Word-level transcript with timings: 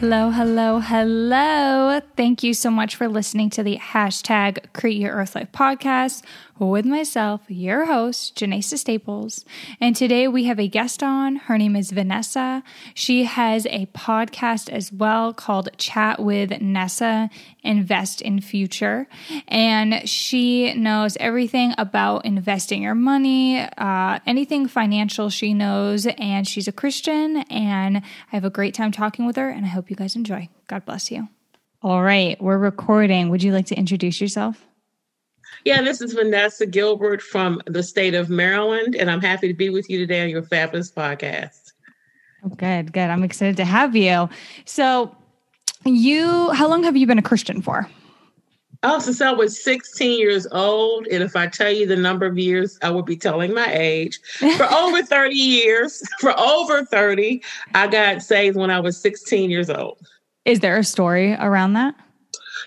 Hello, 0.00 0.28
hello, 0.28 0.80
hello. 0.80 2.00
Thank 2.18 2.42
you 2.42 2.52
so 2.52 2.70
much 2.70 2.94
for 2.94 3.08
listening 3.08 3.48
to 3.48 3.62
the 3.62 3.78
hashtag 3.78 4.70
Create 4.74 4.98
Your 4.98 5.14
Earth 5.14 5.34
Life 5.34 5.50
podcast 5.52 6.22
with 6.58 6.84
myself, 6.84 7.40
your 7.48 7.86
host, 7.86 8.36
Janessa 8.36 8.76
Staples. 8.76 9.46
And 9.80 9.96
today 9.96 10.28
we 10.28 10.44
have 10.44 10.60
a 10.60 10.68
guest 10.68 11.02
on. 11.02 11.36
Her 11.36 11.56
name 11.56 11.74
is 11.74 11.92
Vanessa. 11.92 12.62
She 12.92 13.24
has 13.24 13.64
a 13.70 13.86
podcast 13.86 14.68
as 14.68 14.92
well 14.92 15.32
called 15.32 15.70
Chat 15.78 16.20
with 16.20 16.60
Nessa 16.60 17.30
Invest 17.66 18.20
in 18.20 18.40
Future. 18.40 19.06
And 19.48 20.06
she 20.06 20.74
knows 20.74 21.16
everything 21.18 21.74
about 21.78 22.26
investing 22.26 22.82
your 22.82 22.94
money, 22.94 23.60
uh, 23.60 24.18
anything 24.26 24.68
financial 24.68 25.30
she 25.30 25.54
knows. 25.54 26.06
And 26.06 26.46
she's 26.46 26.68
a 26.68 26.72
Christian. 26.72 27.38
And 27.50 27.98
I 27.98 28.02
have 28.28 28.44
a 28.44 28.50
great 28.50 28.74
time 28.74 28.92
talking 28.92 29.26
with 29.26 29.36
her. 29.36 29.48
And 29.48 29.64
I 29.64 29.68
hope 29.68 29.86
hope 29.86 29.90
you 29.90 29.96
guys 29.96 30.16
enjoy. 30.16 30.48
God 30.66 30.84
bless 30.84 31.12
you. 31.12 31.28
All 31.80 32.02
right, 32.02 32.40
we're 32.42 32.58
recording. 32.58 33.28
Would 33.28 33.42
you 33.42 33.52
like 33.52 33.66
to 33.66 33.76
introduce 33.76 34.20
yourself? 34.20 34.66
Yeah, 35.64 35.80
this 35.82 36.00
is 36.00 36.12
Vanessa 36.12 36.66
Gilbert 36.66 37.22
from 37.22 37.62
the 37.66 37.84
state 37.84 38.14
of 38.14 38.28
Maryland, 38.28 38.96
and 38.96 39.08
I'm 39.08 39.20
happy 39.20 39.46
to 39.46 39.54
be 39.54 39.70
with 39.70 39.88
you 39.88 39.98
today 39.98 40.22
on 40.24 40.28
your 40.28 40.42
fabulous 40.42 40.90
podcast. 40.90 41.72
Oh, 42.44 42.48
good, 42.48 42.92
good. 42.92 43.10
I'm 43.10 43.22
excited 43.22 43.56
to 43.58 43.64
have 43.64 43.94
you. 43.94 44.28
So, 44.64 45.16
you, 45.94 46.50
how 46.50 46.68
long 46.68 46.82
have 46.82 46.96
you 46.96 47.06
been 47.06 47.18
a 47.18 47.22
Christian 47.22 47.62
for? 47.62 47.88
Oh, 48.82 48.98
since 48.98 49.20
I 49.20 49.32
was 49.32 49.62
16 49.62 50.18
years 50.18 50.46
old. 50.52 51.06
And 51.08 51.22
if 51.22 51.36
I 51.36 51.46
tell 51.46 51.70
you 51.70 51.86
the 51.86 51.96
number 51.96 52.26
of 52.26 52.38
years, 52.38 52.78
I 52.82 52.90
would 52.90 53.04
be 53.04 53.16
telling 53.16 53.54
my 53.54 53.72
age. 53.72 54.20
For 54.56 54.64
over 54.72 55.02
30 55.02 55.34
years, 55.34 56.02
for 56.20 56.38
over 56.38 56.84
30, 56.84 57.42
I 57.74 57.86
got 57.86 58.22
saved 58.22 58.56
when 58.56 58.70
I 58.70 58.80
was 58.80 59.00
16 59.00 59.50
years 59.50 59.70
old. 59.70 59.98
Is 60.44 60.60
there 60.60 60.78
a 60.78 60.84
story 60.84 61.34
around 61.34 61.72
that? 61.72 61.94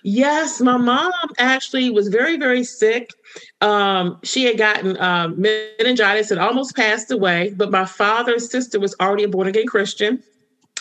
Yes, 0.04 0.62
my 0.62 0.78
mom 0.78 1.12
actually 1.38 1.90
was 1.90 2.08
very, 2.08 2.38
very 2.38 2.64
sick. 2.64 3.12
Um, 3.62 4.20
she 4.24 4.46
had 4.46 4.58
gotten 4.58 5.00
um, 5.02 5.40
meningitis 5.40 6.32
and 6.32 6.40
almost 6.40 6.76
passed 6.76 7.12
away, 7.12 7.54
but 7.56 7.72
my 7.72 7.86
father's 7.86 8.50
sister 8.50 8.80
was 8.80 8.96
already 9.02 9.24
a 9.24 9.28
born 9.28 9.48
again 9.48 9.68
Christian 9.68 10.24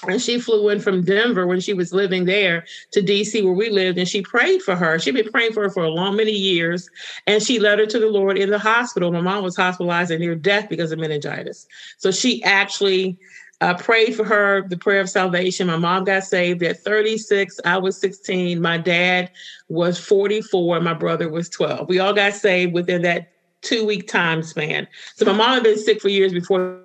and 0.06 0.20
she 0.20 0.38
flew 0.38 0.68
in 0.68 0.80
from 0.80 1.02
Denver 1.02 1.46
when 1.46 1.60
she 1.60 1.74
was 1.74 1.92
living 1.92 2.24
there 2.24 2.64
to 2.92 3.00
DC 3.00 3.42
where 3.42 3.52
we 3.52 3.70
lived 3.70 3.98
and 3.98 4.08
she 4.08 4.22
prayed 4.22 4.62
for 4.62 4.76
her. 4.76 4.98
She'd 4.98 5.14
been 5.14 5.30
praying 5.30 5.52
for 5.52 5.62
her 5.62 5.70
for 5.70 5.82
a 5.82 5.90
long 5.90 6.16
many 6.16 6.32
years 6.32 6.88
and 7.26 7.42
she 7.42 7.58
led 7.58 7.78
her 7.78 7.86
to 7.86 7.98
the 7.98 8.06
Lord 8.06 8.38
in 8.38 8.50
the 8.50 8.58
hospital. 8.58 9.10
My 9.10 9.20
mom 9.20 9.42
was 9.42 9.56
hospitalized 9.56 10.10
and 10.10 10.20
near 10.20 10.34
death 10.34 10.68
because 10.68 10.92
of 10.92 10.98
meningitis. 10.98 11.66
So 11.96 12.10
she 12.10 12.42
actually 12.44 13.18
uh, 13.60 13.74
prayed 13.74 14.14
for 14.14 14.24
her 14.24 14.68
the 14.68 14.76
prayer 14.76 15.00
of 15.00 15.10
salvation. 15.10 15.66
My 15.66 15.76
mom 15.76 16.04
got 16.04 16.22
saved 16.24 16.62
at 16.62 16.78
36. 16.78 17.58
I 17.64 17.78
was 17.78 18.00
16. 18.00 18.60
My 18.60 18.78
dad 18.78 19.30
was 19.68 19.98
44. 19.98 20.80
My 20.80 20.94
brother 20.94 21.28
was 21.28 21.48
12. 21.48 21.88
We 21.88 21.98
all 21.98 22.12
got 22.12 22.34
saved 22.34 22.72
within 22.72 23.02
that 23.02 23.32
two 23.62 23.84
week 23.84 24.06
time 24.06 24.42
span. 24.44 24.86
So 25.16 25.24
my 25.24 25.32
mom 25.32 25.54
had 25.54 25.64
been 25.64 25.78
sick 25.78 26.00
for 26.00 26.08
years 26.08 26.32
before 26.32 26.80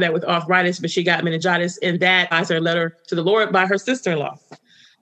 that 0.00 0.12
with 0.12 0.24
arthritis, 0.24 0.78
but 0.78 0.90
she 0.90 1.02
got 1.02 1.24
meningitis, 1.24 1.78
and 1.78 2.00
that 2.00 2.32
her 2.32 2.60
letter 2.60 2.96
to 3.08 3.14
the 3.14 3.22
Lord 3.22 3.52
by 3.52 3.66
her 3.66 3.78
sister 3.78 4.12
in 4.12 4.18
law. 4.18 4.38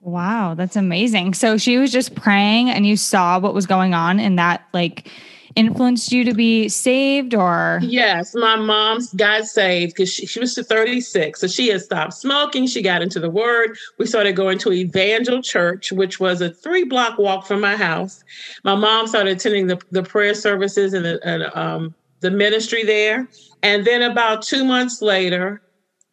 Wow, 0.01 0.53
that's 0.53 0.75
amazing. 0.75 1.33
So 1.33 1.57
she 1.57 1.77
was 1.77 1.91
just 1.91 2.15
praying, 2.15 2.69
and 2.69 2.85
you 2.85 2.95
saw 2.95 3.39
what 3.39 3.53
was 3.53 3.65
going 3.65 3.93
on, 3.93 4.19
and 4.19 4.37
that 4.37 4.63
like 4.73 5.09
influenced 5.57 6.11
you 6.11 6.23
to 6.23 6.33
be 6.35 6.69
saved, 6.69 7.33
or 7.33 7.79
yes, 7.81 8.35
my 8.35 8.55
mom 8.55 8.99
got 9.15 9.45
saved 9.45 9.95
because 9.95 10.13
she, 10.13 10.27
she 10.27 10.39
was 10.39 10.55
36, 10.55 11.41
so 11.41 11.47
she 11.47 11.69
had 11.69 11.81
stopped 11.81 12.13
smoking. 12.13 12.67
She 12.67 12.81
got 12.81 13.01
into 13.01 13.19
the 13.19 13.29
Word. 13.29 13.75
We 13.97 14.05
started 14.05 14.35
going 14.35 14.59
to 14.59 14.71
Evangel 14.71 15.41
Church, 15.41 15.91
which 15.91 16.19
was 16.19 16.41
a 16.41 16.51
three 16.51 16.83
block 16.83 17.17
walk 17.17 17.47
from 17.47 17.59
my 17.59 17.75
house. 17.75 18.23
My 18.63 18.75
mom 18.75 19.07
started 19.07 19.35
attending 19.37 19.67
the, 19.67 19.81
the 19.91 20.03
prayer 20.03 20.35
services 20.35 20.93
and 20.93 21.03
the 21.03 21.19
and, 21.23 21.43
um, 21.55 21.95
the 22.19 22.31
ministry 22.31 22.83
there. 22.83 23.27
And 23.63 23.85
then 23.85 24.01
about 24.01 24.41
two 24.41 24.63
months 24.63 25.01
later, 25.01 25.61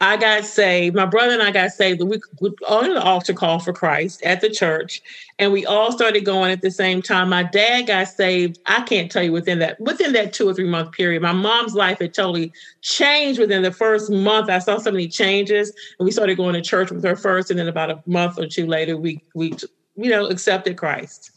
I 0.00 0.16
got 0.16 0.44
saved. 0.44 0.96
My 0.96 1.06
brother 1.06 1.32
and 1.32 1.42
I 1.42 1.50
got 1.50 1.70
saved. 1.70 2.02
We, 2.02 2.20
we 2.40 2.50
on 2.68 2.90
an 2.90 2.96
altar 2.96 3.32
call 3.32 3.60
for 3.60 3.72
Christ 3.72 4.22
at 4.22 4.40
the 4.40 4.50
church, 4.50 5.00
and 5.38 5.52
we 5.52 5.64
all 5.64 5.92
started 5.92 6.24
going 6.24 6.50
at 6.50 6.62
the 6.62 6.70
same 6.70 7.00
time. 7.00 7.28
My 7.28 7.44
dad 7.44 7.86
got 7.86 8.08
saved. 8.08 8.58
I 8.66 8.82
can't 8.82 9.10
tell 9.10 9.22
you 9.22 9.32
within 9.32 9.60
that 9.60 9.80
within 9.80 10.12
that 10.12 10.32
two 10.32 10.48
or 10.48 10.52
three 10.52 10.68
month 10.68 10.92
period. 10.92 11.22
My 11.22 11.32
mom's 11.32 11.74
life 11.74 12.00
had 12.00 12.12
totally 12.12 12.52
changed 12.82 13.38
within 13.38 13.62
the 13.62 13.72
first 13.72 14.10
month. 14.10 14.50
I 14.50 14.58
saw 14.58 14.78
so 14.78 14.90
many 14.90 15.08
changes, 15.08 15.72
and 15.98 16.04
we 16.04 16.12
started 16.12 16.36
going 16.36 16.54
to 16.54 16.62
church 16.62 16.90
with 16.90 17.04
her 17.04 17.16
first, 17.16 17.50
and 17.50 17.58
then 17.58 17.68
about 17.68 17.90
a 17.90 18.02
month 18.04 18.38
or 18.38 18.46
two 18.46 18.66
later, 18.66 18.96
we 18.96 19.22
we 19.34 19.54
you 19.96 20.10
know 20.10 20.26
accepted 20.26 20.76
Christ. 20.76 21.30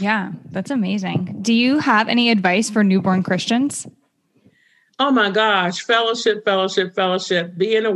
Yeah, 0.00 0.32
that's 0.50 0.70
amazing. 0.70 1.38
Do 1.42 1.52
you 1.52 1.78
have 1.78 2.08
any 2.08 2.30
advice 2.30 2.68
for 2.68 2.82
newborn 2.82 3.22
Christians? 3.22 3.86
Oh 5.00 5.12
my 5.12 5.30
gosh, 5.30 5.84
fellowship, 5.84 6.44
fellowship, 6.44 6.94
fellowship. 6.94 7.56
Be 7.56 7.76
in 7.76 7.86
a 7.86 7.92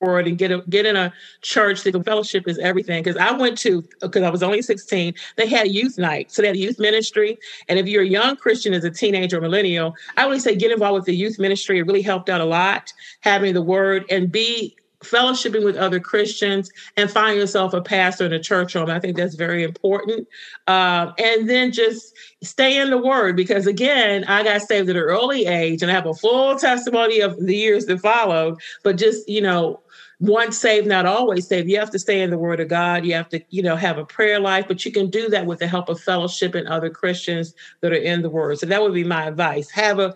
word 0.00 0.26
and 0.26 0.38
get 0.38 0.50
a, 0.50 0.62
get 0.68 0.86
in 0.86 0.96
a 0.96 1.12
church 1.40 1.82
the 1.82 2.02
fellowship 2.02 2.46
is 2.46 2.58
everything. 2.58 3.02
Because 3.02 3.16
I 3.16 3.32
went 3.32 3.58
to 3.58 3.82
because 4.00 4.22
I 4.22 4.30
was 4.30 4.42
only 4.42 4.62
16, 4.62 5.14
they 5.36 5.46
had 5.48 5.68
youth 5.68 5.98
night. 5.98 6.30
So 6.30 6.42
they 6.42 6.48
had 6.48 6.56
youth 6.56 6.78
ministry. 6.78 7.38
And 7.68 7.78
if 7.78 7.86
you're 7.86 8.02
a 8.02 8.06
young 8.06 8.36
Christian 8.36 8.72
as 8.72 8.84
a 8.84 8.90
teenager 8.90 9.38
or 9.38 9.40
millennial, 9.40 9.94
I 10.16 10.26
would 10.26 10.40
say 10.40 10.54
get 10.54 10.70
involved 10.70 10.94
with 10.94 11.04
the 11.06 11.16
youth 11.16 11.38
ministry. 11.38 11.78
It 11.78 11.86
really 11.86 12.02
helped 12.02 12.28
out 12.28 12.40
a 12.40 12.44
lot, 12.44 12.92
having 13.20 13.54
the 13.54 13.62
word 13.62 14.04
and 14.10 14.30
be 14.30 14.76
fellowshipping 15.02 15.64
with 15.64 15.76
other 15.76 16.00
Christians 16.00 16.70
and 16.96 17.10
find 17.10 17.38
yourself 17.38 17.74
a 17.74 17.80
pastor 17.80 18.26
in 18.26 18.32
a 18.32 18.40
church 18.40 18.72
home. 18.74 18.90
I 18.90 19.00
think 19.00 19.16
that's 19.16 19.34
very 19.34 19.62
important. 19.62 20.28
Uh, 20.66 21.12
and 21.18 21.48
then 21.48 21.72
just 21.72 22.14
stay 22.42 22.78
in 22.78 22.90
the 22.90 22.98
word 22.98 23.36
because, 23.36 23.66
again, 23.66 24.24
I 24.24 24.42
got 24.42 24.62
saved 24.62 24.88
at 24.88 24.96
an 24.96 25.02
early 25.02 25.46
age 25.46 25.82
and 25.82 25.90
I 25.90 25.94
have 25.94 26.06
a 26.06 26.14
full 26.14 26.56
testimony 26.56 27.20
of 27.20 27.38
the 27.38 27.56
years 27.56 27.86
that 27.86 28.00
followed. 28.00 28.58
But 28.82 28.96
just, 28.96 29.28
you 29.28 29.40
know, 29.40 29.80
once 30.22 30.56
saved, 30.56 30.86
not 30.86 31.04
always 31.04 31.48
saved. 31.48 31.68
You 31.68 31.80
have 31.80 31.90
to 31.90 31.98
stay 31.98 32.22
in 32.22 32.30
the 32.30 32.38
Word 32.38 32.60
of 32.60 32.68
God. 32.68 33.04
You 33.04 33.14
have 33.14 33.28
to, 33.30 33.42
you 33.50 33.60
know, 33.60 33.74
have 33.74 33.98
a 33.98 34.04
prayer 34.04 34.38
life, 34.38 34.66
but 34.68 34.84
you 34.84 34.92
can 34.92 35.10
do 35.10 35.28
that 35.30 35.46
with 35.46 35.58
the 35.58 35.66
help 35.66 35.88
of 35.88 36.00
fellowship 36.00 36.54
and 36.54 36.68
other 36.68 36.90
Christians 36.90 37.54
that 37.80 37.92
are 37.92 37.96
in 37.96 38.22
the 38.22 38.30
Word. 38.30 38.60
So 38.60 38.66
that 38.66 38.80
would 38.80 38.94
be 38.94 39.02
my 39.02 39.26
advice. 39.26 39.68
Have 39.70 39.98
a 39.98 40.14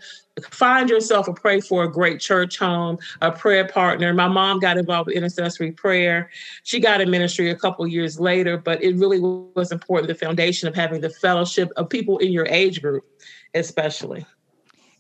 find 0.50 0.90
yourself 0.90 1.28
a 1.28 1.32
pray 1.32 1.60
for 1.60 1.84
a 1.84 1.90
great 1.90 2.20
church 2.20 2.58
home, 2.58 2.98
a 3.22 3.32
prayer 3.32 3.66
partner. 3.66 4.12
My 4.12 4.28
mom 4.28 4.60
got 4.60 4.76
involved 4.76 5.06
with 5.06 5.16
intercessory 5.16 5.72
prayer. 5.72 6.30
She 6.62 6.80
got 6.80 7.00
in 7.00 7.10
ministry 7.10 7.50
a 7.50 7.56
couple 7.56 7.86
years 7.86 8.20
later, 8.20 8.58
but 8.58 8.82
it 8.82 8.96
really 8.96 9.20
was 9.20 9.72
important 9.72 10.08
the 10.08 10.14
foundation 10.14 10.68
of 10.68 10.74
having 10.74 11.00
the 11.00 11.10
fellowship 11.10 11.70
of 11.76 11.88
people 11.88 12.18
in 12.18 12.32
your 12.32 12.46
age 12.46 12.82
group, 12.82 13.04
especially. 13.54 14.26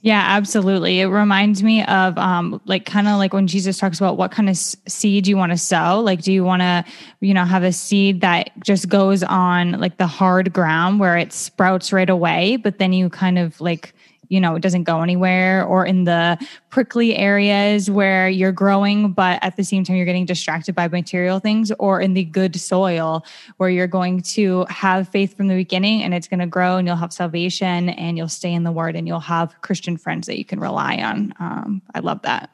Yeah, 0.02 0.22
absolutely. 0.24 1.00
It 1.00 1.06
reminds 1.06 1.64
me 1.64 1.84
of 1.84 2.16
um 2.16 2.60
like 2.64 2.86
kind 2.86 3.08
of 3.08 3.18
like 3.18 3.32
when 3.32 3.48
Jesus 3.48 3.78
talks 3.78 3.98
about 3.98 4.16
what 4.16 4.30
kind 4.30 4.48
of 4.48 4.56
seed 4.56 5.26
you 5.26 5.36
want 5.36 5.50
to 5.50 5.58
sow. 5.58 6.00
Like 6.00 6.22
do 6.22 6.32
you 6.32 6.44
want 6.44 6.62
to, 6.62 6.84
you 7.20 7.34
know, 7.34 7.44
have 7.44 7.64
a 7.64 7.72
seed 7.72 8.20
that 8.20 8.50
just 8.62 8.88
goes 8.88 9.24
on 9.24 9.72
like 9.80 9.96
the 9.96 10.06
hard 10.06 10.52
ground 10.52 11.00
where 11.00 11.16
it 11.16 11.32
sprouts 11.32 11.92
right 11.92 12.08
away, 12.08 12.56
but 12.56 12.78
then 12.78 12.92
you 12.92 13.10
kind 13.10 13.36
of 13.36 13.60
like 13.60 13.94
you 14.28 14.40
know, 14.40 14.56
it 14.56 14.62
doesn't 14.62 14.84
go 14.84 15.02
anywhere, 15.02 15.64
or 15.64 15.84
in 15.84 16.04
the 16.04 16.38
prickly 16.70 17.16
areas 17.16 17.90
where 17.90 18.28
you're 18.28 18.52
growing, 18.52 19.12
but 19.12 19.38
at 19.42 19.56
the 19.56 19.64
same 19.64 19.84
time, 19.84 19.96
you're 19.96 20.06
getting 20.06 20.26
distracted 20.26 20.74
by 20.74 20.88
material 20.88 21.38
things, 21.38 21.72
or 21.78 22.00
in 22.00 22.14
the 22.14 22.24
good 22.24 22.58
soil 22.58 23.24
where 23.56 23.70
you're 23.70 23.86
going 23.86 24.20
to 24.20 24.64
have 24.68 25.08
faith 25.08 25.36
from 25.36 25.48
the 25.48 25.54
beginning 25.54 26.02
and 26.02 26.14
it's 26.14 26.28
going 26.28 26.40
to 26.40 26.46
grow 26.46 26.76
and 26.76 26.86
you'll 26.86 26.96
have 26.96 27.12
salvation 27.12 27.88
and 27.90 28.16
you'll 28.16 28.28
stay 28.28 28.52
in 28.52 28.64
the 28.64 28.72
word 28.72 28.96
and 28.96 29.06
you'll 29.06 29.20
have 29.20 29.60
Christian 29.60 29.96
friends 29.96 30.26
that 30.26 30.38
you 30.38 30.44
can 30.44 30.60
rely 30.60 30.96
on. 30.96 31.32
Um, 31.38 31.82
I 31.94 32.00
love 32.00 32.22
that. 32.22 32.50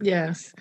Yes. 0.00 0.52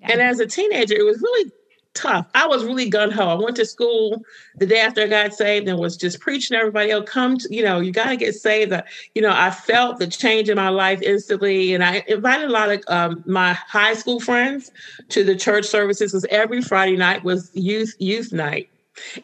Yeah. 0.00 0.12
And 0.12 0.20
as 0.20 0.40
a 0.40 0.46
teenager, 0.46 0.94
it 0.94 1.04
was 1.04 1.20
really 1.20 1.50
tough. 1.94 2.26
I 2.34 2.46
was 2.46 2.64
really 2.64 2.88
gun 2.88 3.10
ho. 3.10 3.28
I 3.28 3.34
went 3.34 3.56
to 3.56 3.64
school 3.64 4.22
the 4.56 4.66
day 4.66 4.80
after 4.80 5.02
I 5.02 5.06
got 5.06 5.32
saved 5.32 5.68
and 5.68 5.78
was 5.78 5.96
just 5.96 6.20
preaching 6.20 6.54
to 6.54 6.60
everybody, 6.60 6.92
oh, 6.92 7.02
come 7.02 7.38
to, 7.38 7.54
you 7.54 7.64
know, 7.64 7.80
you 7.80 7.92
got 7.92 8.08
to 8.08 8.16
get 8.16 8.34
saved. 8.34 8.72
You 9.14 9.22
know, 9.22 9.32
I 9.32 9.50
felt 9.50 9.98
the 9.98 10.06
change 10.06 10.48
in 10.48 10.56
my 10.56 10.68
life 10.68 11.00
instantly. 11.02 11.74
And 11.74 11.82
I 11.82 12.04
invited 12.08 12.48
a 12.48 12.52
lot 12.52 12.70
of 12.70 12.82
um, 12.88 13.24
my 13.26 13.54
high 13.54 13.94
school 13.94 14.20
friends 14.20 14.70
to 15.10 15.24
the 15.24 15.36
church 15.36 15.64
services 15.64 16.12
because 16.12 16.26
every 16.30 16.60
Friday 16.60 16.96
night 16.96 17.24
was 17.24 17.50
youth, 17.54 17.94
youth 17.98 18.32
night. 18.32 18.68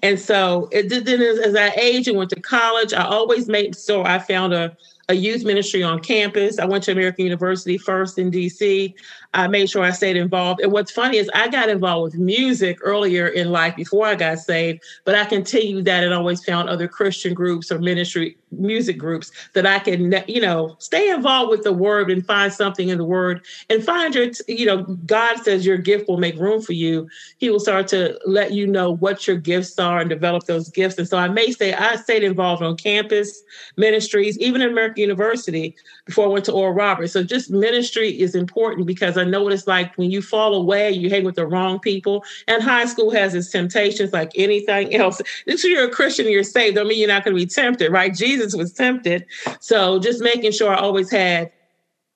And 0.03 0.19
so 0.19 0.69
it 0.73 0.89
then 0.89 1.23
as 1.23 1.55
I 1.55 1.71
aged 1.81 2.09
and 2.09 2.19
went 2.19 2.31
to 2.31 2.41
college, 2.41 2.93
I 2.93 3.05
always 3.05 3.49
made 3.49 3.77
sure 3.77 4.05
I 4.07 4.19
found 4.19 4.53
a, 4.53 4.77
a 5.11 5.15
youth 5.15 5.45
ministry 5.45 5.83
on 5.83 5.99
campus. 5.99 6.61
I 6.61 6.65
went 6.65 6.85
to 6.85 6.93
American 6.93 7.25
University 7.25 7.77
first 7.77 8.17
in 8.17 8.31
DC. 8.31 8.95
I 9.35 9.49
made 9.49 9.69
sure 9.69 9.83
I 9.83 9.91
stayed 9.91 10.17
involved. 10.17 10.61
And 10.61 10.71
what's 10.71 10.93
funny 10.93 11.19
is 11.19 11.29
I 11.35 11.49
got 11.49 11.69
involved 11.69 12.13
with 12.13 12.21
music 12.21 12.79
earlier 12.81 13.27
in 13.27 13.51
life 13.51 13.75
before 13.75 14.07
I 14.07 14.15
got 14.15 14.39
saved, 14.39 14.83
but 15.05 15.17
I 15.17 15.25
continued 15.25 15.85
that 15.87 16.05
and 16.05 16.15
always 16.15 16.45
found 16.45 16.69
other 16.69 16.87
Christian 16.87 17.35
groups 17.35 17.73
or 17.73 17.81
ministry 17.81 18.37
music 18.53 18.99
groups 18.99 19.31
that 19.55 19.67
I 19.67 19.79
can, 19.79 20.13
you 20.27 20.41
know, 20.41 20.77
stay 20.79 21.11
involved 21.11 21.51
with 21.51 21.63
the 21.63 21.73
word 21.73 22.11
and 22.11 22.25
find 22.27 22.53
something 22.53 22.89
in 22.89 22.99
the 22.99 23.05
word 23.05 23.45
and 23.69 23.85
find 23.85 24.15
your, 24.15 24.31
you 24.49 24.67
know, 24.67 24.83
God 24.83 25.39
says 25.39 25.67
your 25.67 25.79
gift 25.79 26.09
will 26.09 26.19
make 26.19 26.37
room 26.37 26.61
for 26.61 26.73
you. 26.73 27.09
He 27.39 27.51
will 27.51 27.61
start 27.61 27.87
to 27.89 28.19
let 28.27 28.53
you 28.53 28.67
know 28.67 28.93
what 28.97 29.27
your 29.27 29.37
gifts 29.37 29.79
are 29.79 30.01
and 30.01 30.11
develop 30.11 30.45
those 30.45 30.69
gifts. 30.69 30.99
And 30.99 31.09
so 31.09 31.19
I 31.19 31.29
may 31.29 31.53
say 31.53 31.73
I 31.73 31.97
stayed 31.97 32.25
involved 32.25 32.63
on 32.63 32.77
campus 32.77 33.43
ministries, 33.77 34.39
even 34.39 34.63
in 34.63 34.71
American 34.71 35.00
University 35.01 35.75
before 36.05 36.27
I 36.27 36.29
went 36.29 36.45
to 36.47 36.53
Oral 36.53 36.75
Roberts. 36.75 37.13
So 37.13 37.23
just 37.23 37.51
ministry 37.51 38.09
is 38.21 38.35
important 38.35 38.87
because 38.87 39.17
I 39.17 39.25
know 39.25 39.43
what 39.43 39.53
it's 39.53 39.67
like 39.67 39.97
when 39.97 40.11
you 40.11 40.23
fall 40.23 40.55
away, 40.55 40.91
you 40.91 41.11
hang 41.11 41.25
with 41.25 41.37
the 41.37 41.47
wrong 41.47 41.79
people. 41.79 42.25
And 42.47 42.63
high 42.63 42.87
school 42.87 43.11
has 43.11 43.35
its 43.35 43.51
temptations 43.51 44.13
like 44.13 44.33
anything 44.35 44.95
else. 44.95 45.21
If 45.47 45.65
you're 45.65 45.85
a 45.85 45.91
Christian, 45.91 46.31
you're 46.31 46.45
saved. 46.45 46.77
Don't 46.77 46.89
mean 46.89 46.99
you're 46.99 47.09
not 47.09 47.25
going 47.25 47.37
to 47.37 47.43
be 47.43 47.47
tempted, 47.47 47.91
right? 47.91 48.15
Jesus 48.15 48.55
was 48.55 48.73
tempted. 48.73 49.27
So 49.61 49.99
just 49.99 50.23
making 50.23 50.53
sure 50.53 50.73
I 50.73 50.79
always 50.79 51.11
had 51.11 51.51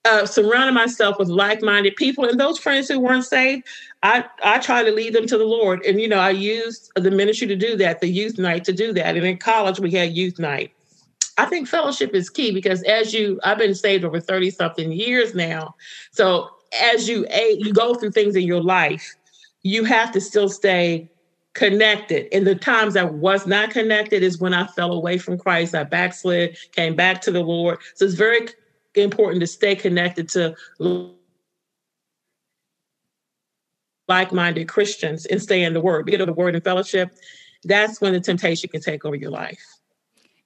uh, 0.05 0.27
surrounding 0.27 0.75
myself 0.75 1.19
with 1.19 1.29
like-minded 1.29 1.97
people 1.97 2.25
and 2.25 2.39
those 2.39 2.59
friends 2.59 2.89
who 2.89 3.01
weren't 3.01 3.25
saved 3.25 3.67
i 4.03 4.25
i 4.43 4.59
try 4.59 4.83
to 4.83 4.91
lead 4.91 5.15
them 5.15 5.27
to 5.27 5.39
the 5.39 5.45
lord 5.45 5.83
and 5.87 5.99
you 5.99 6.07
know 6.07 6.19
i 6.19 6.29
used 6.29 6.93
the 6.97 7.11
ministry 7.11 7.47
to 7.47 7.57
do 7.57 7.75
that 7.77 8.01
the 8.01 8.09
youth 8.09 8.39
night 8.39 8.65
to 8.65 8.73
do 8.73 8.93
that 8.93 9.17
and 9.17 9.25
in 9.25 9.39
college 9.39 9.81
we 9.81 9.91
had 9.91 10.15
youth 10.15 10.39
night 10.39 10.73
I 11.37 11.47
think 11.47 11.67
fellowship 11.69 12.15
is 12.15 12.31
key 12.31 12.53
because 12.53 12.83
as 12.85 13.13
you, 13.13 13.41
I've 13.43 13.59
been 13.59 13.75
saved 13.75 14.05
over 14.05 14.21
30 14.21 14.51
something 14.51 14.93
years 14.93 15.35
now. 15.35 15.75
So 16.13 16.51
as 16.81 17.09
you 17.09 17.27
you 17.31 17.73
go 17.73 17.95
through 17.95 18.13
things 18.13 18.37
in 18.37 18.45
your 18.45 18.63
life, 18.63 19.15
you 19.63 19.85
have 19.85 20.13
to 20.13 20.21
still 20.21 20.49
stay 20.49 21.11
connected. 21.55 22.29
And 22.33 22.47
the 22.47 22.55
times 22.55 22.97
I 22.97 23.05
was 23.05 23.47
not 23.47 23.71
connected 23.71 24.23
is 24.23 24.39
when 24.39 24.53
I 24.55 24.67
fell 24.67 24.93
away 24.93 25.19
from 25.19 25.39
Christ. 25.39 25.75
I 25.75 25.85
backslid, 25.85 26.57
came 26.73 26.95
back 26.95 27.21
to 27.23 27.31
the 27.31 27.41
Lord. 27.41 27.79
So 27.95 28.05
it's 28.05 28.15
very 28.15 28.49
important 28.95 29.41
to 29.41 29.47
stay 29.47 29.75
connected 29.75 30.29
to 30.31 30.55
like-minded 34.07 34.69
Christians 34.69 35.27
and 35.27 35.41
stay 35.41 35.63
in 35.63 35.73
the 35.73 35.81
word. 35.81 36.07
Get 36.07 36.21
of 36.21 36.27
the 36.27 36.33
word 36.33 36.55
and 36.55 36.63
fellowship. 36.63 37.11
That's 37.65 38.01
when 38.01 38.13
the 38.13 38.21
temptation 38.21 38.69
can 38.69 38.81
take 38.81 39.05
over 39.05 39.17
your 39.17 39.31
life. 39.31 39.63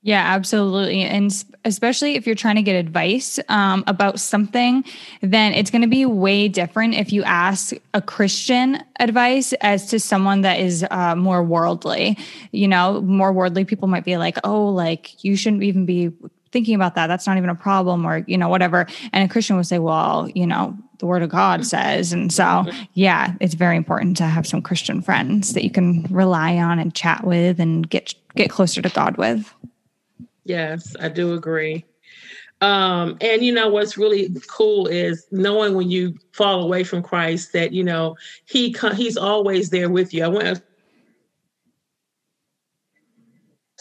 Yeah, 0.02 0.22
absolutely. 0.22 1.02
And 1.02 1.32
especially 1.64 2.14
if 2.14 2.24
you're 2.24 2.36
trying 2.36 2.54
to 2.54 2.62
get 2.62 2.76
advice 2.76 3.40
um, 3.48 3.82
about 3.88 4.20
something, 4.20 4.84
then 5.22 5.52
it's 5.54 5.70
going 5.70 5.82
to 5.82 5.88
be 5.88 6.06
way 6.06 6.46
different 6.46 6.94
if 6.94 7.12
you 7.12 7.24
ask 7.24 7.72
a 7.94 8.00
Christian 8.00 8.82
advice 9.00 9.52
as 9.54 9.90
to 9.90 9.98
someone 9.98 10.42
that 10.42 10.60
is 10.60 10.86
uh, 10.90 11.16
more 11.16 11.42
worldly. 11.42 12.16
You 12.52 12.68
know, 12.68 13.00
more 13.00 13.32
worldly 13.32 13.64
people 13.64 13.88
might 13.88 14.04
be 14.04 14.16
like, 14.16 14.38
oh, 14.44 14.68
like 14.68 15.24
you 15.24 15.36
shouldn't 15.36 15.64
even 15.64 15.84
be 15.84 16.12
thinking 16.52 16.76
about 16.76 16.94
that. 16.94 17.08
That's 17.08 17.26
not 17.26 17.36
even 17.36 17.50
a 17.50 17.54
problem, 17.54 18.06
or, 18.06 18.24
you 18.26 18.38
know, 18.38 18.48
whatever. 18.48 18.86
And 19.12 19.28
a 19.28 19.32
Christian 19.32 19.56
would 19.56 19.66
say, 19.66 19.80
well, 19.80 20.30
you 20.32 20.46
know, 20.46 20.76
the 20.98 21.06
word 21.06 21.22
of 21.22 21.28
God 21.28 21.66
says. 21.66 22.12
And 22.12 22.32
so, 22.32 22.64
yeah, 22.94 23.34
it's 23.40 23.54
very 23.54 23.76
important 23.76 24.16
to 24.18 24.24
have 24.24 24.46
some 24.46 24.62
Christian 24.62 25.02
friends 25.02 25.52
that 25.54 25.64
you 25.64 25.70
can 25.70 26.04
rely 26.08 26.56
on 26.56 26.78
and 26.78 26.94
chat 26.94 27.24
with 27.24 27.60
and 27.60 27.88
get 27.90 28.14
get 28.36 28.48
closer 28.48 28.80
to 28.80 28.88
God 28.88 29.16
with. 29.16 29.52
Yes, 30.48 30.96
I 30.98 31.08
do 31.10 31.34
agree. 31.34 31.84
Um, 32.62 33.16
and 33.20 33.44
you 33.44 33.52
know 33.52 33.68
what's 33.68 33.98
really 33.98 34.30
cool 34.50 34.86
is 34.88 35.26
knowing 35.32 35.74
when 35.74 35.90
you 35.90 36.14
fall 36.34 36.62
away 36.62 36.84
from 36.84 37.02
Christ 37.02 37.50
that 37.54 37.72
you 37.72 37.84
know 37.84 38.16
he 38.46 38.74
he's 38.96 39.16
always 39.18 39.70
there 39.70 39.90
with 39.90 40.14
you. 40.14 40.24
I 40.24 40.28
went 40.28 40.48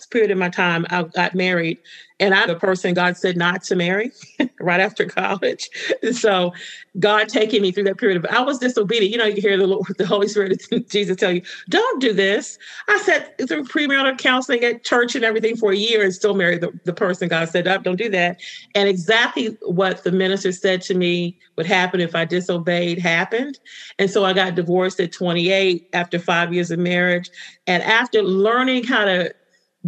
period 0.07 0.31
of 0.31 0.37
my 0.37 0.49
time, 0.49 0.85
I 0.89 1.03
got 1.03 1.35
married, 1.35 1.79
and 2.19 2.33
I'm 2.33 2.47
the 2.47 2.55
person 2.55 2.93
God 2.93 3.15
said 3.15 3.37
not 3.37 3.63
to 3.63 3.75
marry 3.75 4.11
right 4.59 4.79
after 4.79 5.05
college. 5.05 5.69
so, 6.11 6.53
God 6.99 7.29
taking 7.29 7.61
me 7.61 7.71
through 7.71 7.83
that 7.83 7.97
period 7.97 8.17
of, 8.17 8.25
I 8.31 8.41
was 8.41 8.57
disobedient. 8.57 9.11
You 9.11 9.17
know, 9.19 9.25
you 9.25 9.41
hear 9.41 9.57
the 9.57 9.67
Lord, 9.67 9.85
the 9.97 10.05
Holy 10.05 10.27
Spirit, 10.27 10.63
Jesus 10.89 11.15
tell 11.17 11.31
you, 11.31 11.41
"Don't 11.69 12.01
do 12.01 12.13
this." 12.13 12.57
I 12.87 12.97
sat 12.99 13.37
through 13.47 13.65
premarital 13.65 14.17
counseling 14.17 14.63
at 14.63 14.83
church 14.83 15.15
and 15.15 15.23
everything 15.23 15.55
for 15.55 15.71
a 15.71 15.77
year, 15.77 16.03
and 16.03 16.13
still 16.13 16.33
married 16.33 16.61
the, 16.61 16.71
the 16.85 16.93
person 16.93 17.27
God 17.27 17.49
said, 17.49 17.67
"Up, 17.67 17.83
don't 17.83 17.97
do 17.97 18.09
that." 18.09 18.39
And 18.73 18.89
exactly 18.89 19.57
what 19.61 20.03
the 20.03 20.11
minister 20.11 20.51
said 20.51 20.81
to 20.83 20.95
me 20.95 21.37
would 21.55 21.65
happen 21.65 21.99
if 21.99 22.15
I 22.15 22.25
disobeyed 22.25 22.99
happened. 22.99 23.59
And 23.99 24.09
so 24.09 24.25
I 24.25 24.33
got 24.33 24.55
divorced 24.55 24.99
at 24.99 25.11
28 25.11 25.89
after 25.93 26.19
five 26.19 26.53
years 26.53 26.71
of 26.71 26.79
marriage, 26.79 27.29
and 27.67 27.83
after 27.83 28.23
learning 28.23 28.85
how 28.85 29.05
to 29.05 29.33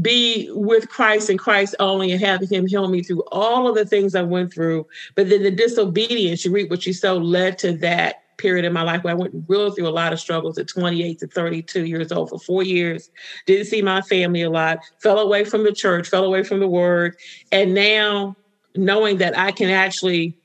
be 0.01 0.50
with 0.51 0.90
Christ 0.90 1.30
and 1.30 1.40
Christ 1.40 1.75
only 1.80 2.12
and 2.12 2.22
having 2.22 2.48
him 2.48 2.68
heal 2.68 2.88
me 2.88 3.04
through 3.04 3.24
all 3.31 3.68
of 3.68 3.75
the 3.75 3.86
things 3.86 4.16
I 4.16 4.22
went 4.22 4.54
through. 4.54 4.88
But 5.16 5.30
then 5.30 5.44
the 5.44 5.51
disobedience, 5.51 6.46
you 6.46 6.51
reap 6.51 6.69
what 6.69 6.86
you 6.86 6.94
sow, 6.94 7.18
led 7.18 7.57
to 7.60 7.74
that 7.78 8.24
period 8.38 8.66
in 8.66 8.74
my 8.74 8.84
life 8.84 9.04
where 9.04 9.13
I 9.13 9.18
went 9.18 9.36
really 9.48 9.72
through 9.72 9.88
a 9.88 9.90
lot 9.90 10.13
of 10.13 10.19
struggles 10.19 10.57
at 10.57 10.68
28 10.68 11.19
to 11.19 11.28
32 11.28 11.86
years 11.86 12.12
old 12.12 12.30
for 12.30 12.40
four 12.40 12.63
years. 12.63 13.12
Didn't 13.46 13.68
see 13.68 13.81
my 13.81 14.01
family 14.01 14.42
a 14.42 14.50
lot, 14.50 14.80
fell 15.00 15.19
away 15.19 15.44
from 15.44 15.63
the 15.63 15.74
church, 15.74 16.07
fell 16.07 16.24
away 16.24 16.44
from 16.44 16.60
the 16.60 16.68
word. 16.68 17.16
And 17.51 17.74
now 17.74 18.36
knowing 18.75 19.18
that 19.18 19.38
I 19.38 19.51
can 19.51 19.69
actually 19.69 20.38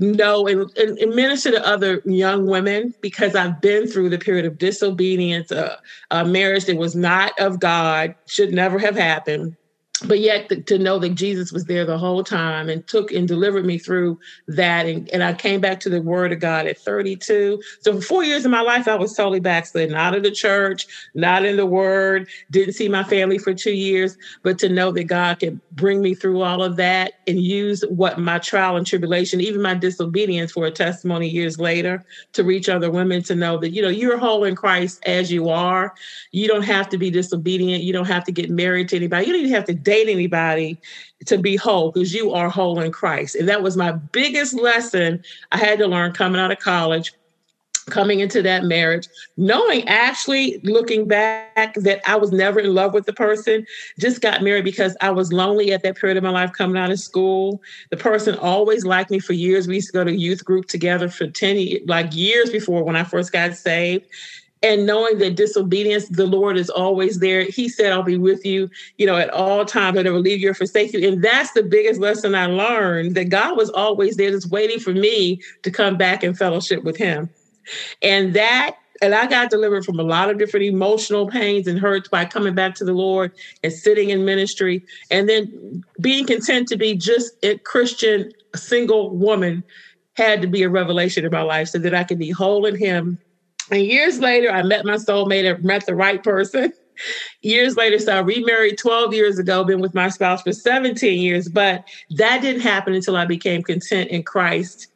know 0.00 0.46
and, 0.46 0.70
and, 0.76 0.98
and, 0.98 1.14
minister 1.14 1.50
to 1.50 1.66
other 1.66 2.02
young 2.04 2.46
women 2.46 2.94
because 3.00 3.34
I've 3.34 3.60
been 3.60 3.86
through 3.86 4.10
the 4.10 4.18
period 4.18 4.46
of 4.46 4.58
disobedience, 4.58 5.50
uh, 5.52 5.76
a 6.10 6.24
marriage 6.24 6.66
that 6.66 6.76
was 6.76 6.94
not 6.94 7.38
of 7.38 7.60
God, 7.60 8.14
should 8.26 8.52
never 8.52 8.78
have 8.78 8.96
happened 8.96 9.56
but 10.04 10.20
yet 10.20 10.48
to, 10.48 10.60
to, 10.62 10.78
know 10.78 10.98
that 10.98 11.14
Jesus 11.14 11.50
was 11.50 11.64
there 11.64 11.84
the 11.84 11.98
whole 11.98 12.22
time 12.22 12.68
and 12.68 12.86
took 12.86 13.10
and 13.10 13.26
delivered 13.26 13.66
me 13.66 13.78
through 13.78 14.18
that. 14.46 14.86
And, 14.86 15.08
and 15.10 15.24
I 15.24 15.32
came 15.32 15.60
back 15.60 15.80
to 15.80 15.90
the 15.90 16.00
word 16.00 16.32
of 16.32 16.38
God 16.38 16.66
at 16.66 16.78
32. 16.78 17.60
So 17.80 17.94
for 17.94 18.00
four 18.00 18.24
years 18.24 18.44
of 18.44 18.50
my 18.50 18.60
life, 18.60 18.86
I 18.86 18.94
was 18.94 19.14
totally 19.14 19.40
backslid, 19.40 19.90
not 19.90 20.14
in 20.14 20.22
the 20.22 20.30
church, 20.30 20.86
not 21.14 21.44
in 21.44 21.56
the 21.56 21.66
word, 21.66 22.28
didn't 22.50 22.74
see 22.74 22.88
my 22.88 23.02
family 23.02 23.38
for 23.38 23.52
two 23.54 23.72
years, 23.72 24.16
but 24.42 24.58
to 24.60 24.68
know 24.68 24.92
that 24.92 25.04
God 25.04 25.40
could 25.40 25.60
bring 25.72 26.00
me 26.00 26.14
through 26.14 26.42
all 26.42 26.62
of 26.62 26.76
that 26.76 27.14
and 27.26 27.40
use 27.40 27.82
what 27.88 28.18
my 28.18 28.38
trial 28.38 28.76
and 28.76 28.86
tribulation, 28.86 29.40
even 29.40 29.62
my 29.62 29.74
disobedience 29.74 30.52
for 30.52 30.66
a 30.66 30.70
testimony 30.70 31.28
years 31.28 31.58
later 31.58 32.04
to 32.34 32.44
reach 32.44 32.68
other 32.68 32.90
women 32.90 33.22
to 33.24 33.34
know 33.34 33.58
that, 33.58 33.70
you 33.70 33.82
know, 33.82 33.88
you're 33.88 34.18
whole 34.18 34.44
in 34.44 34.54
Christ 34.54 35.02
as 35.06 35.32
you 35.32 35.48
are. 35.48 35.94
You 36.32 36.46
don't 36.46 36.62
have 36.62 36.88
to 36.90 36.98
be 36.98 37.10
disobedient. 37.10 37.82
You 37.82 37.92
don't 37.92 38.06
have 38.06 38.24
to 38.24 38.32
get 38.32 38.50
married 38.50 38.88
to 38.90 38.96
anybody. 38.96 39.26
You 39.26 39.32
don't 39.32 39.42
even 39.42 39.54
have 39.54 39.64
to 39.64 39.74
date 39.88 40.08
anybody 40.08 40.78
to 41.26 41.38
be 41.38 41.56
whole 41.56 41.90
because 41.90 42.12
you 42.14 42.32
are 42.32 42.48
whole 42.50 42.80
in 42.80 42.92
Christ. 42.92 43.34
And 43.34 43.48
that 43.48 43.62
was 43.62 43.76
my 43.76 43.92
biggest 43.92 44.54
lesson 44.54 45.22
I 45.52 45.56
had 45.56 45.78
to 45.78 45.86
learn 45.86 46.12
coming 46.12 46.40
out 46.40 46.52
of 46.52 46.58
college 46.58 47.12
coming 47.88 48.20
into 48.20 48.42
that 48.42 48.64
marriage, 48.64 49.08
knowing 49.38 49.86
actually 49.88 50.60
looking 50.62 51.08
back 51.08 51.74
that 51.76 52.00
I 52.06 52.16
was 52.16 52.32
never 52.32 52.60
in 52.60 52.74
love 52.74 52.92
with 52.92 53.06
the 53.06 53.14
person, 53.14 53.64
just 53.98 54.20
got 54.20 54.42
married 54.42 54.64
because 54.64 54.94
I 55.00 55.10
was 55.10 55.32
lonely 55.32 55.72
at 55.72 55.82
that 55.82 55.96
period 55.96 56.18
of 56.18 56.22
my 56.22 56.30
life 56.30 56.52
coming 56.52 56.76
out 56.76 56.90
of 56.90 57.00
school. 57.00 57.62
The 57.90 57.96
person 57.96 58.34
always 58.36 58.84
liked 58.84 59.10
me 59.10 59.18
for 59.18 59.32
years. 59.32 59.66
We 59.66 59.76
used 59.76 59.88
to 59.88 59.92
go 59.94 60.04
to 60.04 60.14
youth 60.14 60.44
group 60.44 60.66
together 60.66 61.08
for 61.08 61.28
10 61.28 61.78
like 61.86 62.14
years 62.14 62.50
before 62.50 62.84
when 62.84 62.96
I 62.96 63.04
first 63.04 63.32
got 63.32 63.54
saved 63.56 64.04
and 64.62 64.86
knowing 64.86 65.18
that 65.18 65.36
disobedience, 65.36 66.08
the 66.08 66.26
Lord 66.26 66.56
is 66.56 66.70
always 66.70 67.20
there. 67.20 67.42
He 67.42 67.68
said, 67.68 67.92
I'll 67.92 68.02
be 68.02 68.18
with 68.18 68.44
you, 68.44 68.68
you 68.96 69.06
know, 69.06 69.16
at 69.16 69.30
all 69.30 69.64
times. 69.64 69.98
I 69.98 70.02
never 70.02 70.18
leave 70.18 70.40
you 70.40 70.50
or 70.50 70.54
forsake 70.54 70.92
you. 70.92 71.06
And 71.06 71.22
that's 71.22 71.52
the 71.52 71.62
biggest 71.62 72.00
lesson 72.00 72.34
I 72.34 72.46
learned 72.46 73.14
that 73.14 73.28
God 73.28 73.56
was 73.56 73.70
always 73.70 74.16
there, 74.16 74.30
just 74.30 74.50
waiting 74.50 74.80
for 74.80 74.92
me 74.92 75.40
to 75.62 75.70
come 75.70 75.96
back 75.96 76.24
in 76.24 76.34
fellowship 76.34 76.82
with 76.82 76.96
Him. 76.96 77.30
And 78.02 78.34
that, 78.34 78.76
and 79.00 79.14
I 79.14 79.26
got 79.26 79.50
delivered 79.50 79.84
from 79.84 80.00
a 80.00 80.02
lot 80.02 80.28
of 80.28 80.38
different 80.38 80.66
emotional 80.66 81.28
pains 81.28 81.68
and 81.68 81.78
hurts 81.78 82.08
by 82.08 82.24
coming 82.24 82.54
back 82.54 82.74
to 82.76 82.84
the 82.84 82.92
Lord 82.92 83.32
and 83.62 83.72
sitting 83.72 84.10
in 84.10 84.24
ministry 84.24 84.82
and 85.10 85.28
then 85.28 85.84
being 86.00 86.26
content 86.26 86.66
to 86.68 86.76
be 86.76 86.96
just 86.96 87.32
a 87.44 87.58
Christian 87.58 88.32
single 88.56 89.10
woman 89.16 89.62
had 90.14 90.42
to 90.42 90.48
be 90.48 90.64
a 90.64 90.68
revelation 90.68 91.24
in 91.24 91.30
my 91.30 91.42
life 91.42 91.68
so 91.68 91.78
that 91.78 91.94
I 91.94 92.02
could 92.02 92.18
be 92.18 92.30
whole 92.30 92.66
in 92.66 92.76
Him 92.76 93.18
and 93.70 93.82
years 93.82 94.18
later, 94.18 94.50
I 94.50 94.62
met 94.62 94.84
my 94.84 94.96
soulmate, 94.96 95.52
I 95.52 95.58
met 95.60 95.86
the 95.86 95.94
right 95.94 96.22
person. 96.22 96.72
years 97.42 97.76
later, 97.76 97.98
so 97.98 98.16
I 98.16 98.20
remarried 98.20 98.78
12 98.78 99.14
years 99.14 99.38
ago, 99.38 99.64
been 99.64 99.80
with 99.80 99.94
my 99.94 100.08
spouse 100.08 100.42
for 100.42 100.52
17 100.52 101.20
years, 101.20 101.48
but 101.48 101.84
that 102.10 102.42
didn't 102.42 102.62
happen 102.62 102.94
until 102.94 103.16
I 103.16 103.24
became 103.24 103.62
content 103.62 104.10
in 104.10 104.22
Christ 104.22 104.88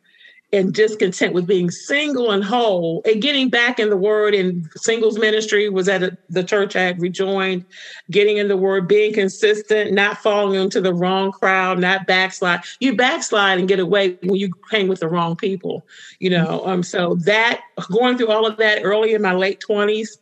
and 0.52 0.75
discontent 0.75 1.32
with 1.32 1.47
being 1.47 1.71
single 1.71 2.30
and 2.30 2.44
whole 2.44 3.02
and 3.06 3.23
getting 3.23 3.49
back 3.49 3.78
in 3.78 3.88
the 3.88 3.97
word 3.97 4.35
in 4.35 4.68
singles 4.76 5.18
ministry 5.18 5.68
was 5.68 5.88
at 5.88 6.02
a, 6.02 6.16
the 6.28 6.44
church 6.44 6.76
I 6.76 6.82
had 6.82 7.00
rejoined, 7.00 7.64
getting 8.11 8.37
in 8.37 8.49
the 8.49 8.56
word, 8.56 8.87
being 8.87 9.14
consistent, 9.14 9.92
not 9.92 10.18
falling 10.18 10.61
into 10.61 10.80
the 10.80 10.92
wrong 10.92 11.32
crowd, 11.32 11.78
not 11.78 12.06
backslide. 12.06 12.61
You 12.80 12.97
backslide 12.97 13.59
and 13.59 13.68
get 13.68 13.80
away 13.80 14.18
when 14.23 14.37
you 14.37 14.52
hang 14.71 14.88
with 14.88 15.00
the 15.00 15.09
wrong 15.09 15.37
people, 15.37 15.87
you 16.18 16.30
know. 16.30 16.66
Um, 16.66 16.82
so 16.82 17.14
that 17.25 17.62
going 17.90 18.18
through 18.18 18.28
all 18.28 18.47
of 18.47 18.56
that 18.59 18.82
early 18.82 19.14
in 19.14 19.23
my 19.23 19.35
late 19.35 19.62
20s, 19.66 20.18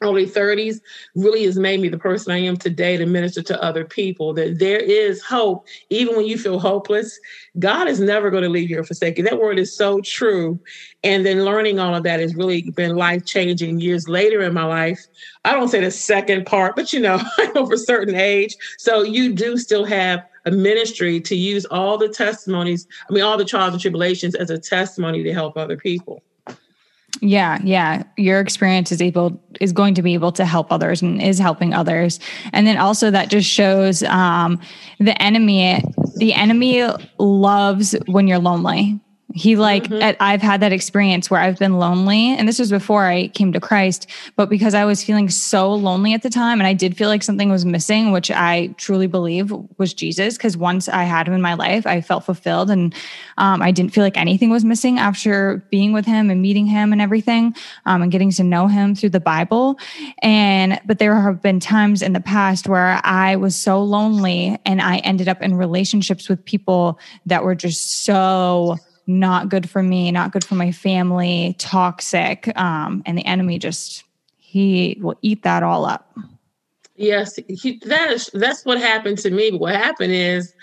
early 0.00 0.26
30s 0.26 0.80
really 1.14 1.44
has 1.44 1.58
made 1.58 1.80
me 1.80 1.88
the 1.88 1.98
person 1.98 2.32
I 2.32 2.38
am 2.38 2.56
today 2.56 2.96
to 2.96 3.06
minister 3.06 3.42
to 3.42 3.62
other 3.62 3.84
people. 3.84 4.34
That 4.34 4.58
there 4.58 4.78
is 4.78 5.22
hope, 5.22 5.66
even 5.90 6.16
when 6.16 6.26
you 6.26 6.38
feel 6.38 6.58
hopeless. 6.58 7.18
God 7.58 7.88
is 7.88 8.00
never 8.00 8.30
going 8.30 8.44
to 8.44 8.48
leave 8.48 8.70
you 8.70 8.78
or 8.78 8.84
forsake 8.84 9.18
you. 9.18 9.24
That 9.24 9.40
word 9.40 9.58
is 9.58 9.74
so 9.74 10.00
true. 10.00 10.58
And 11.04 11.24
then 11.24 11.44
learning 11.44 11.78
all 11.78 11.94
of 11.94 12.02
that 12.04 12.20
has 12.20 12.34
really 12.34 12.70
been 12.70 12.96
life 12.96 13.24
changing 13.24 13.80
years 13.80 14.08
later 14.08 14.42
in 14.42 14.54
my 14.54 14.64
life. 14.64 15.06
I 15.44 15.52
don't 15.52 15.68
say 15.68 15.80
the 15.80 15.90
second 15.90 16.46
part, 16.46 16.76
but 16.76 16.92
you 16.92 17.00
know, 17.00 17.20
over 17.56 17.74
a 17.74 17.78
certain 17.78 18.14
age. 18.14 18.56
So 18.78 19.02
you 19.02 19.32
do 19.32 19.56
still 19.56 19.84
have 19.84 20.24
a 20.44 20.50
ministry 20.50 21.20
to 21.20 21.36
use 21.36 21.64
all 21.66 21.98
the 21.98 22.08
testimonies, 22.08 22.86
I 23.08 23.12
mean, 23.12 23.22
all 23.22 23.36
the 23.36 23.44
trials 23.44 23.72
and 23.72 23.80
tribulations 23.80 24.34
as 24.34 24.50
a 24.50 24.58
testimony 24.58 25.22
to 25.22 25.32
help 25.32 25.56
other 25.56 25.76
people. 25.76 26.22
Yeah, 27.20 27.58
yeah. 27.64 28.04
Your 28.16 28.38
experience 28.40 28.92
is 28.92 29.02
able 29.02 29.42
is 29.60 29.72
going 29.72 29.94
to 29.94 30.02
be 30.02 30.14
able 30.14 30.30
to 30.32 30.44
help 30.44 30.70
others 30.70 31.02
and 31.02 31.20
is 31.20 31.38
helping 31.38 31.74
others. 31.74 32.20
And 32.52 32.66
then 32.66 32.76
also 32.76 33.10
that 33.10 33.28
just 33.30 33.48
shows 33.48 34.02
um 34.04 34.60
the 35.00 35.20
enemy 35.20 35.82
the 36.16 36.34
enemy 36.34 36.86
loves 37.18 37.96
when 38.06 38.28
you're 38.28 38.38
lonely. 38.38 39.00
He 39.38 39.54
like 39.56 39.84
mm-hmm. 39.84 40.16
I've 40.20 40.42
had 40.42 40.60
that 40.62 40.72
experience 40.72 41.30
where 41.30 41.40
I've 41.40 41.58
been 41.58 41.78
lonely 41.78 42.36
and 42.36 42.48
this 42.48 42.58
was 42.58 42.70
before 42.70 43.04
I 43.04 43.28
came 43.28 43.52
to 43.52 43.60
Christ, 43.60 44.08
but 44.34 44.50
because 44.50 44.74
I 44.74 44.84
was 44.84 45.04
feeling 45.04 45.30
so 45.30 45.72
lonely 45.72 46.12
at 46.12 46.22
the 46.22 46.30
time 46.30 46.60
and 46.60 46.66
I 46.66 46.72
did 46.72 46.96
feel 46.96 47.08
like 47.08 47.22
something 47.22 47.48
was 47.48 47.64
missing, 47.64 48.10
which 48.10 48.32
I 48.32 48.74
truly 48.78 49.06
believe 49.06 49.52
was 49.78 49.94
Jesus 49.94 50.36
because 50.36 50.56
once 50.56 50.88
I 50.88 51.04
had 51.04 51.28
him 51.28 51.34
in 51.34 51.40
my 51.40 51.54
life, 51.54 51.86
I 51.86 52.00
felt 52.00 52.24
fulfilled 52.24 52.68
and 52.68 52.92
um, 53.36 53.62
I 53.62 53.70
didn't 53.70 53.92
feel 53.92 54.02
like 54.02 54.16
anything 54.16 54.50
was 54.50 54.64
missing 54.64 54.98
after 54.98 55.64
being 55.70 55.92
with 55.92 56.04
him 56.04 56.30
and 56.30 56.42
meeting 56.42 56.66
him 56.66 56.92
and 56.92 57.00
everything 57.00 57.54
um, 57.86 58.02
and 58.02 58.10
getting 58.10 58.32
to 58.32 58.42
know 58.42 58.66
him 58.66 58.96
through 58.96 59.10
the 59.10 59.20
Bible. 59.20 59.78
And 60.20 60.80
but 60.84 60.98
there 60.98 61.20
have 61.20 61.40
been 61.40 61.60
times 61.60 62.02
in 62.02 62.12
the 62.12 62.20
past 62.20 62.68
where 62.68 63.00
I 63.04 63.36
was 63.36 63.54
so 63.54 63.82
lonely 63.82 64.58
and 64.64 64.80
I 64.80 64.96
ended 64.98 65.28
up 65.28 65.42
in 65.42 65.54
relationships 65.54 66.28
with 66.28 66.44
people 66.44 66.98
that 67.26 67.44
were 67.44 67.54
just 67.54 68.04
so 68.04 68.78
not 69.08 69.48
good 69.48 69.68
for 69.68 69.82
me, 69.82 70.12
not 70.12 70.32
good 70.32 70.44
for 70.44 70.54
my 70.54 70.70
family, 70.70 71.56
toxic. 71.58 72.52
Um, 72.56 73.02
and 73.06 73.16
the 73.16 73.24
enemy 73.24 73.58
just, 73.58 74.04
he 74.36 74.98
will 75.00 75.18
eat 75.22 75.42
that 75.42 75.62
all 75.62 75.86
up. 75.86 76.16
Yes, 76.94 77.38
he, 77.48 77.80
that 77.86 78.10
is, 78.10 78.30
that's 78.34 78.64
what 78.64 78.78
happened 78.78 79.18
to 79.18 79.30
me. 79.30 79.50
What 79.50 79.74
happened 79.74 80.12
is 80.12 80.54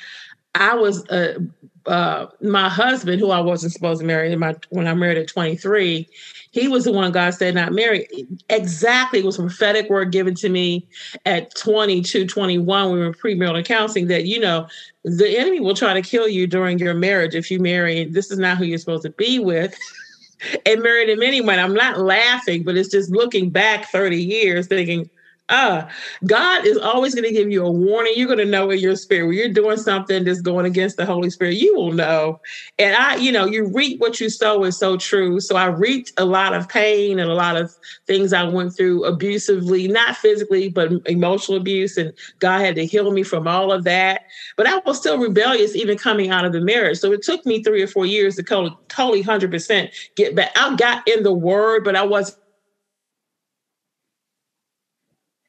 I 0.54 0.76
was, 0.76 1.08
uh, 1.10 1.40
uh, 1.88 2.28
my 2.42 2.70
husband, 2.70 3.20
who 3.20 3.32
I 3.32 3.40
wasn't 3.40 3.74
supposed 3.74 4.02
to 4.02 4.06
marry, 4.06 4.36
my, 4.36 4.56
when 4.70 4.88
I 4.88 4.94
married 4.94 5.18
at 5.18 5.28
23, 5.28 6.08
he 6.56 6.70
was 6.70 6.86
the 6.86 6.92
one 6.94 7.12
God 7.12 7.34
said 7.34 7.54
not 7.54 7.74
marry. 7.74 8.08
Exactly. 8.50 9.20
It 9.20 9.26
was 9.26 9.38
a 9.38 9.42
prophetic 9.42 9.90
word 9.90 10.14
given 10.14 10.36
to 10.36 10.48
me 10.48 10.88
at 11.26 11.54
22, 11.54 12.26
21. 12.26 12.92
We 12.94 13.00
were 13.00 13.12
premarital 13.12 13.66
counseling 13.66 14.08
that, 14.08 14.24
you 14.24 14.40
know, 14.40 14.66
the 15.04 15.38
enemy 15.38 15.60
will 15.60 15.76
try 15.76 15.94
to 15.94 16.02
kill 16.02 16.30
you 16.30 16.48
during 16.48 16.80
your 16.80 16.94
marriage 16.94 17.36
if 17.36 17.52
you 17.52 17.60
marry. 17.60 18.06
This 18.06 18.32
is 18.32 18.40
not 18.40 18.58
who 18.58 18.64
you're 18.64 18.78
supposed 18.78 19.04
to 19.04 19.10
be 19.10 19.38
with. 19.38 19.78
and 20.66 20.82
married 20.82 21.10
him 21.10 21.22
anyway. 21.22 21.58
I'm 21.58 21.74
not 21.74 22.00
laughing, 22.00 22.64
but 22.64 22.78
it's 22.78 22.90
just 22.90 23.10
looking 23.12 23.50
back 23.50 23.90
30 23.90 24.24
years 24.24 24.68
thinking, 24.68 25.10
uh, 25.50 25.88
God 26.26 26.66
is 26.66 26.78
always 26.78 27.14
going 27.14 27.28
to 27.28 27.34
give 27.34 27.52
you 27.52 27.64
a 27.64 27.72
warning. 27.72 28.14
You're 28.16 28.26
going 28.26 28.40
to 28.40 28.46
know 28.46 28.72
in 28.72 28.80
your 28.80 28.96
spirit 28.96 29.28
when 29.28 29.38
you're 29.38 29.50
doing 29.50 29.78
something 29.78 30.24
that's 30.24 30.42
going 30.42 30.66
against 30.66 30.98
the 30.98 31.06
Holy 31.06 31.30
Spirit. 31.30 31.56
You 31.56 31.76
will 31.76 31.92
know. 31.92 32.42
And 32.80 32.96
I, 32.96 33.18
you 33.18 33.32
know, 33.32 33.46
you 33.46 33.68
reap 33.68 34.00
what 34.00 34.20
you 34.20 34.30
sow 34.30 34.64
is 34.64 34.76
so 34.76 34.98
true. 34.98 35.40
So 35.40 35.56
I 35.56 35.68
reaped 35.68 36.14
a 36.18 36.26
lot 36.26 36.56
of 36.56 36.68
pain 36.68 37.20
and 37.20 37.30
a 37.30 37.36
lot 37.36 37.58
of 37.58 37.72
things 38.08 38.34
I 38.34 38.44
went 38.44 38.76
through 38.76 39.06
abusively, 39.06 39.88
not 39.88 40.18
physically, 40.18 40.70
but 40.70 40.92
emotional 41.06 41.58
abuse. 41.60 41.96
And 41.96 42.12
God 42.40 42.62
had 42.62 42.76
to 42.76 42.86
heal 42.86 43.12
me 43.12 43.22
from 43.22 43.48
all 43.48 43.72
of 43.72 43.84
that. 43.84 44.22
But 44.58 44.66
I 44.66 44.80
was 44.80 44.98
still 44.98 45.20
rebellious 45.20 45.76
even 45.76 45.98
coming 45.98 46.32
out 46.32 46.46
of 46.46 46.54
the 46.54 46.62
marriage. 46.62 46.98
So 46.98 47.12
it 47.12 47.22
took 47.22 47.46
me 47.46 47.62
three 47.62 47.84
or 47.84 47.88
four 47.88 48.08
years 48.08 48.36
to 48.38 48.44
totally 48.44 49.24
100% 49.24 49.92
get 50.16 50.34
back. 50.36 50.52
I 50.56 50.76
got 50.76 51.08
in 51.08 51.22
the 51.22 51.34
word, 51.34 51.84
but 51.84 51.96
I 51.96 52.04
wasn't 52.04 52.40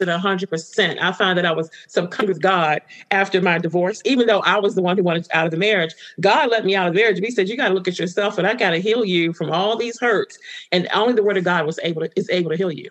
at 0.00 0.09
100%. 0.09 1.00
I 1.00 1.12
found 1.12 1.38
that 1.38 1.47
I 1.47 1.53
was 1.53 1.71
subconscious 1.88 2.29
with 2.29 2.43
God 2.43 2.81
after 3.11 3.41
my 3.41 3.59
divorce, 3.59 4.03
even 4.05 4.26
though 4.26 4.41
I 4.41 4.59
was 4.59 4.75
the 4.75 4.83
one 4.83 4.97
who 4.97 5.03
wanted 5.03 5.26
out 5.33 5.47
of 5.47 5.50
the 5.50 5.57
marriage. 5.57 5.95
God 6.21 6.50
let 6.50 6.65
me 6.65 6.76
out 6.76 6.88
of 6.88 6.95
the 6.95 7.00
marriage. 7.00 7.19
He 7.19 7.31
said, 7.31 7.49
You 7.49 7.57
got 7.57 7.69
to 7.69 7.75
look 7.75 7.88
at 7.88 7.99
yourself 7.99 8.38
and 8.38 8.47
I 8.47 8.55
got 8.55 8.71
to 8.71 8.79
heal 8.79 9.05
you 9.05 9.33
from 9.33 9.50
all 9.50 9.76
these 9.76 9.99
hurts. 9.99 10.38
And 10.73 10.88
only 10.93 11.15
the 11.15 11.23
word 11.23 11.37
of 11.37 11.45
God 11.45 11.67
was 11.67 11.79
able 11.83 12.03
to, 12.03 12.11
is 12.17 12.29
able 12.31 12.50
to 12.50 12.57
heal 12.57 12.73
you. 12.73 12.91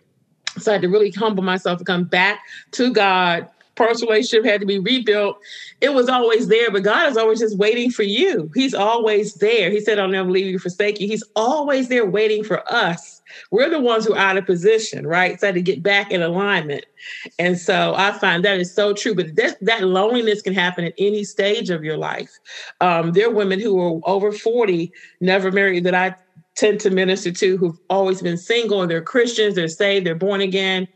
So 0.57 0.71
I 0.71 0.75
had 0.75 0.81
to 0.83 0.89
really 0.89 1.11
humble 1.11 1.43
myself 1.43 1.79
and 1.79 1.87
come 1.87 2.05
back 2.05 2.39
to 2.71 2.93
God. 2.93 3.49
Personal 3.75 4.13
relationship 4.13 4.45
had 4.45 4.61
to 4.61 4.65
be 4.65 4.79
rebuilt. 4.79 5.37
It 5.81 5.93
was 5.93 6.07
always 6.07 6.47
there, 6.47 6.71
but 6.71 6.83
God 6.83 7.09
is 7.09 7.17
always 7.17 7.39
just 7.39 7.57
waiting 7.57 7.91
for 7.91 8.03
you. 8.03 8.49
He's 8.55 8.73
always 8.73 9.33
there. 9.33 9.69
He 9.69 9.81
said, 9.81 9.99
I'll 9.99 10.07
never 10.07 10.31
leave 10.31 10.45
you, 10.45 10.59
forsake 10.59 11.01
you. 11.01 11.09
He's 11.09 11.25
always 11.35 11.89
there 11.89 12.05
waiting 12.05 12.45
for 12.45 12.63
us 12.71 13.14
we're 13.51 13.69
the 13.69 13.79
ones 13.79 14.05
who 14.05 14.13
are 14.13 14.19
out 14.19 14.37
of 14.37 14.45
position, 14.45 15.05
right? 15.07 15.39
So 15.39 15.51
to 15.51 15.61
get 15.61 15.83
back 15.83 16.11
in 16.11 16.21
alignment. 16.21 16.85
And 17.39 17.57
so 17.57 17.93
I 17.95 18.11
find 18.13 18.43
that 18.45 18.59
is 18.59 18.73
so 18.73 18.93
true. 18.93 19.15
But 19.15 19.35
that, 19.35 19.57
that 19.61 19.83
loneliness 19.83 20.41
can 20.41 20.53
happen 20.53 20.85
at 20.85 20.93
any 20.97 21.23
stage 21.23 21.69
of 21.69 21.83
your 21.83 21.97
life. 21.97 22.31
Um, 22.81 23.11
there 23.11 23.27
are 23.27 23.33
women 23.33 23.59
who 23.59 23.79
are 23.79 23.99
over 24.05 24.31
40, 24.31 24.91
never 25.21 25.51
married, 25.51 25.83
that 25.85 25.95
I 25.95 26.15
tend 26.55 26.79
to 26.81 26.89
minister 26.89 27.31
to 27.31 27.57
who've 27.57 27.77
always 27.89 28.21
been 28.21 28.37
single 28.37 28.81
and 28.81 28.89
they're 28.89 29.01
Christians, 29.01 29.55
they're 29.55 29.67
saved, 29.67 30.05
they're 30.05 30.15
born 30.15 30.41
again 30.41 30.87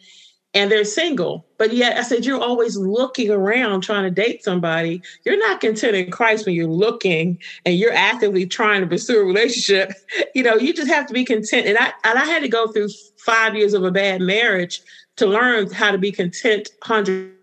and 0.54 0.72
they're 0.72 0.84
single. 0.84 1.46
But 1.58 1.74
yet 1.74 1.98
I 1.98 2.02
said, 2.02 2.26
you're 2.26 2.42
always 2.42 2.76
looking 2.76 3.30
around 3.30 3.82
trying 3.82 4.04
to 4.04 4.12
date 4.12 4.44
somebody. 4.44 5.02
You're 5.24 5.38
not 5.38 5.62
content 5.62 5.96
in 5.96 6.10
Christ 6.10 6.46
when 6.46 6.56
you're 6.56 6.68
looking 6.68 7.38
and 7.66 7.76
you're 7.76 7.94
actively 7.94 8.48
trying 8.48 8.82
to 8.82 8.88
pursue 8.88 9.22
a 9.22 9.26
relationship. 9.26 9.94
You 10.36 10.44
know, 10.44 10.56
you 10.56 10.74
just 10.74 10.90
have 10.90 11.06
to 11.08 11.14
be 11.14 11.26
content. 11.26 11.66
And 11.68 11.78
I 11.78 11.92
and 12.04 12.18
I 12.18 12.26
had 12.26 12.42
to 12.44 12.50
go 12.50 12.68
through 12.68 12.90
five 13.18 13.56
years 13.56 13.74
of 13.74 13.84
a 13.84 13.92
bad 13.92 14.22
marriage 14.22 14.82
to 15.18 15.26
learn 15.26 15.72
how 15.72 15.92
to 15.92 15.98
be 15.98 16.12
content 16.12 16.70
hundred 16.84 17.34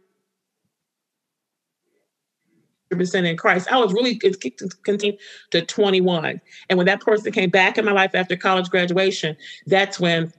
percent 2.91 3.27
in 3.27 3.37
Christ. 3.37 3.71
I 3.71 3.79
was 3.79 3.93
really 3.93 4.17
content 4.17 5.19
to 5.51 5.63
21. 5.63 6.41
And 6.69 6.77
when 6.77 6.87
that 6.87 7.01
person 7.01 7.33
came 7.33 7.51
back 7.51 7.77
in 7.77 7.85
my 7.85 7.93
life 7.93 8.15
after 8.15 8.37
college 8.37 8.71
graduation, 8.71 9.37
that's 9.67 9.99
when 9.99 10.33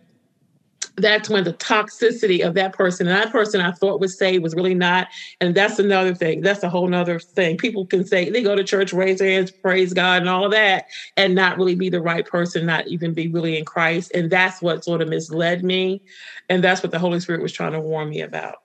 that's 0.97 1.29
when 1.29 1.43
the 1.43 1.53
toxicity 1.53 2.45
of 2.45 2.55
that 2.55 2.73
person 2.73 3.07
and 3.07 3.15
that 3.15 3.31
person 3.31 3.61
I 3.61 3.71
thought 3.71 3.99
was 3.99 4.17
saved 4.17 4.43
was 4.43 4.55
really 4.55 4.73
not. 4.73 5.07
And 5.39 5.53
that's 5.53 5.77
another 5.77 6.15
thing. 6.15 6.41
That's 6.41 6.63
a 6.63 6.69
whole 6.69 6.87
nother 6.87 7.19
thing. 7.19 7.57
People 7.57 7.85
can 7.85 8.03
say 8.05 8.29
they 8.29 8.41
go 8.41 8.55
to 8.55 8.63
church, 8.63 8.93
raise 8.93 9.19
their 9.19 9.29
hands, 9.29 9.51
praise 9.51 9.93
God, 9.93 10.21
and 10.21 10.29
all 10.29 10.45
of 10.45 10.51
that, 10.51 10.85
and 11.15 11.35
not 11.35 11.57
really 11.57 11.75
be 11.75 11.89
the 11.89 12.01
right 12.01 12.25
person, 12.25 12.65
not 12.65 12.87
even 12.87 13.13
be 13.13 13.27
really 13.27 13.57
in 13.57 13.65
Christ. 13.65 14.11
And 14.15 14.31
that's 14.31 14.61
what 14.61 14.83
sort 14.83 15.01
of 15.01 15.09
misled 15.09 15.63
me. 15.63 16.01
And 16.49 16.63
that's 16.63 16.81
what 16.81 16.91
the 16.91 16.99
Holy 16.99 17.19
Spirit 17.19 17.41
was 17.41 17.53
trying 17.53 17.73
to 17.73 17.81
warn 17.81 18.09
me 18.09 18.21
about. 18.21 18.57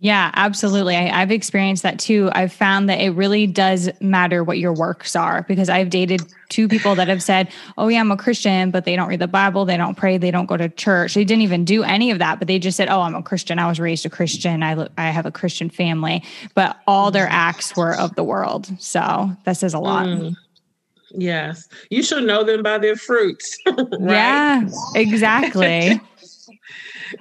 Yeah, 0.00 0.30
absolutely. 0.34 0.94
I, 0.94 1.06
have 1.08 1.32
experienced 1.32 1.82
that 1.82 1.98
too. 1.98 2.30
I've 2.32 2.52
found 2.52 2.88
that 2.88 3.00
it 3.00 3.10
really 3.10 3.48
does 3.48 3.90
matter 4.00 4.44
what 4.44 4.58
your 4.58 4.72
works 4.72 5.16
are 5.16 5.42
because 5.48 5.68
I've 5.68 5.90
dated 5.90 6.22
two 6.50 6.68
people 6.68 6.94
that 6.94 7.08
have 7.08 7.20
said, 7.20 7.48
Oh, 7.76 7.88
yeah, 7.88 7.98
I'm 7.98 8.12
a 8.12 8.16
Christian, 8.16 8.70
but 8.70 8.84
they 8.84 8.94
don't 8.94 9.08
read 9.08 9.18
the 9.18 9.26
Bible, 9.26 9.64
they 9.64 9.76
don't 9.76 9.96
pray, 9.96 10.16
they 10.16 10.30
don't 10.30 10.46
go 10.46 10.56
to 10.56 10.68
church. 10.68 11.14
They 11.14 11.24
didn't 11.24 11.42
even 11.42 11.64
do 11.64 11.82
any 11.82 12.12
of 12.12 12.20
that, 12.20 12.38
but 12.38 12.46
they 12.46 12.60
just 12.60 12.76
said, 12.76 12.88
Oh, 12.88 13.00
I'm 13.00 13.16
a 13.16 13.22
Christian. 13.24 13.58
I 13.58 13.66
was 13.66 13.80
raised 13.80 14.06
a 14.06 14.10
Christian. 14.10 14.62
I, 14.62 14.86
I 14.96 15.10
have 15.10 15.26
a 15.26 15.32
Christian 15.32 15.68
family, 15.68 16.22
but 16.54 16.78
all 16.86 17.10
their 17.10 17.28
acts 17.28 17.76
were 17.76 17.96
of 17.96 18.14
the 18.14 18.24
world. 18.24 18.68
So 18.80 19.32
that 19.44 19.56
says 19.56 19.74
a 19.74 19.80
lot. 19.80 20.06
Mm. 20.06 20.36
Yes. 21.10 21.66
You 21.90 22.02
should 22.02 22.24
know 22.24 22.44
them 22.44 22.62
by 22.62 22.78
their 22.78 22.94
fruits. 22.94 23.56
right? 23.66 23.82
Yeah, 24.00 24.68
exactly. 24.94 26.00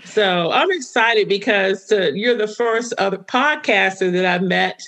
So 0.03 0.51
I'm 0.51 0.71
excited 0.71 1.29
because 1.29 1.85
to, 1.85 2.17
you're 2.17 2.37
the 2.37 2.47
first 2.47 2.93
other 2.97 3.17
podcaster 3.17 4.11
that 4.11 4.25
I 4.25 4.43
met 4.43 4.81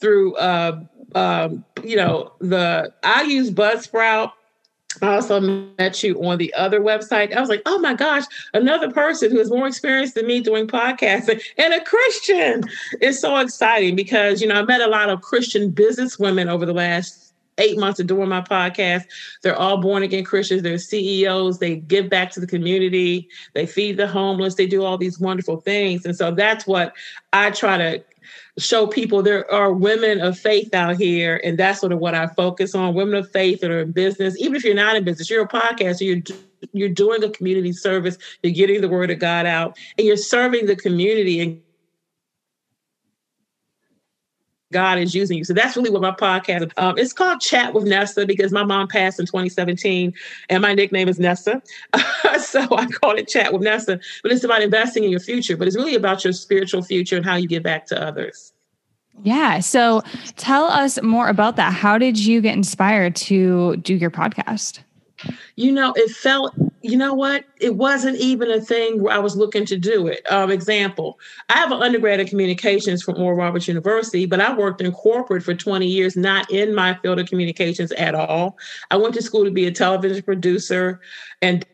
through, 0.00 0.36
uh, 0.36 0.80
um, 1.14 1.64
you 1.84 1.96
know, 1.96 2.32
the 2.40 2.92
I 3.02 3.22
use 3.22 3.50
Buzzsprout. 3.50 4.32
I 5.00 5.14
also 5.14 5.40
met 5.40 6.02
you 6.02 6.22
on 6.22 6.36
the 6.36 6.52
other 6.52 6.78
website. 6.78 7.34
I 7.34 7.40
was 7.40 7.48
like, 7.48 7.62
oh 7.64 7.78
my 7.78 7.94
gosh, 7.94 8.24
another 8.52 8.90
person 8.90 9.30
who 9.30 9.38
has 9.38 9.48
more 9.48 9.66
experience 9.66 10.12
than 10.12 10.26
me 10.26 10.40
doing 10.40 10.66
podcasting 10.66 11.42
and 11.56 11.72
a 11.72 11.82
Christian. 11.82 12.62
It's 13.00 13.18
so 13.18 13.38
exciting 13.38 13.96
because, 13.96 14.42
you 14.42 14.48
know, 14.48 14.56
I 14.56 14.62
met 14.64 14.82
a 14.82 14.88
lot 14.88 15.08
of 15.08 15.22
Christian 15.22 15.70
business 15.70 16.18
women 16.18 16.50
over 16.50 16.66
the 16.66 16.74
last 16.74 17.21
eight 17.58 17.78
months 17.78 18.00
of 18.00 18.06
doing 18.06 18.28
my 18.28 18.40
podcast. 18.40 19.04
They're 19.42 19.56
all 19.56 19.78
born 19.78 20.02
again 20.02 20.24
Christians. 20.24 20.62
They're 20.62 20.78
CEOs. 20.78 21.58
They 21.58 21.76
give 21.76 22.08
back 22.08 22.30
to 22.32 22.40
the 22.40 22.46
community. 22.46 23.28
They 23.54 23.66
feed 23.66 23.96
the 23.96 24.06
homeless. 24.06 24.54
They 24.54 24.66
do 24.66 24.84
all 24.84 24.98
these 24.98 25.18
wonderful 25.18 25.60
things. 25.60 26.04
And 26.04 26.16
so 26.16 26.30
that's 26.30 26.66
what 26.66 26.94
I 27.32 27.50
try 27.50 27.78
to 27.78 28.04
show 28.58 28.86
people 28.86 29.22
there 29.22 29.50
are 29.50 29.72
women 29.72 30.20
of 30.20 30.38
faith 30.38 30.74
out 30.74 30.96
here. 30.96 31.40
And 31.44 31.58
that's 31.58 31.80
sort 31.80 31.92
of 31.92 31.98
what 31.98 32.14
I 32.14 32.26
focus 32.28 32.74
on 32.74 32.94
women 32.94 33.14
of 33.14 33.30
faith 33.30 33.60
that 33.60 33.70
are 33.70 33.80
in 33.80 33.92
business. 33.92 34.38
Even 34.38 34.56
if 34.56 34.64
you're 34.64 34.74
not 34.74 34.96
in 34.96 35.04
business, 35.04 35.30
you're 35.30 35.44
a 35.44 35.48
podcaster, 35.48 36.06
you're 36.06 36.36
you're 36.72 36.88
doing 36.88 37.24
a 37.24 37.30
community 37.30 37.72
service, 37.72 38.16
you're 38.42 38.52
getting 38.52 38.80
the 38.80 38.88
word 38.88 39.10
of 39.10 39.18
God 39.18 39.46
out, 39.46 39.76
and 39.98 40.06
you're 40.06 40.16
serving 40.16 40.66
the 40.66 40.76
community 40.76 41.40
and 41.40 41.60
God 44.72 44.98
is 44.98 45.14
using 45.14 45.38
you. 45.38 45.44
So 45.44 45.52
that's 45.54 45.76
really 45.76 45.90
what 45.90 46.02
my 46.02 46.10
podcast 46.10 46.66
is. 46.66 46.72
Um, 46.76 46.98
it's 46.98 47.12
called 47.12 47.40
Chat 47.40 47.74
with 47.74 47.84
Nessa 47.84 48.26
because 48.26 48.52
my 48.52 48.64
mom 48.64 48.88
passed 48.88 49.20
in 49.20 49.26
2017 49.26 50.12
and 50.48 50.62
my 50.62 50.74
nickname 50.74 51.08
is 51.08 51.18
Nessa. 51.18 51.62
so 52.40 52.66
I 52.74 52.86
call 52.86 53.12
it 53.16 53.28
Chat 53.28 53.52
with 53.52 53.62
Nessa. 53.62 54.00
But 54.22 54.32
it's 54.32 54.44
about 54.44 54.62
investing 54.62 55.04
in 55.04 55.10
your 55.10 55.20
future, 55.20 55.56
but 55.56 55.68
it's 55.68 55.76
really 55.76 55.94
about 55.94 56.24
your 56.24 56.32
spiritual 56.32 56.82
future 56.82 57.16
and 57.16 57.24
how 57.24 57.36
you 57.36 57.46
give 57.46 57.62
back 57.62 57.86
to 57.86 58.02
others. 58.02 58.52
Yeah. 59.22 59.60
So 59.60 60.02
tell 60.36 60.64
us 60.64 61.00
more 61.02 61.28
about 61.28 61.56
that. 61.56 61.72
How 61.72 61.98
did 61.98 62.18
you 62.18 62.40
get 62.40 62.54
inspired 62.54 63.14
to 63.16 63.76
do 63.76 63.94
your 63.94 64.10
podcast? 64.10 64.80
You 65.56 65.70
know, 65.70 65.92
it 65.94 66.10
felt 66.10 66.54
you 66.82 66.96
know 66.96 67.14
what? 67.14 67.44
It 67.60 67.76
wasn't 67.76 68.18
even 68.18 68.50
a 68.50 68.60
thing 68.60 69.02
where 69.02 69.14
I 69.14 69.18
was 69.18 69.36
looking 69.36 69.64
to 69.66 69.78
do 69.78 70.06
it. 70.08 70.20
Um, 70.30 70.50
example, 70.50 71.18
I 71.48 71.54
have 71.54 71.70
an 71.70 71.82
undergrad 71.82 72.20
in 72.20 72.26
communications 72.26 73.02
from 73.02 73.16
Oral 73.16 73.36
Roberts 73.36 73.68
University, 73.68 74.26
but 74.26 74.40
I 74.40 74.54
worked 74.54 74.80
in 74.80 74.92
corporate 74.92 75.42
for 75.42 75.54
20 75.54 75.86
years, 75.86 76.16
not 76.16 76.50
in 76.50 76.74
my 76.74 76.94
field 76.94 77.20
of 77.20 77.28
communications 77.28 77.92
at 77.92 78.14
all. 78.14 78.58
I 78.90 78.96
went 78.96 79.14
to 79.14 79.22
school 79.22 79.44
to 79.44 79.50
be 79.50 79.66
a 79.66 79.72
television 79.72 80.22
producer 80.22 81.00
and 81.40 81.64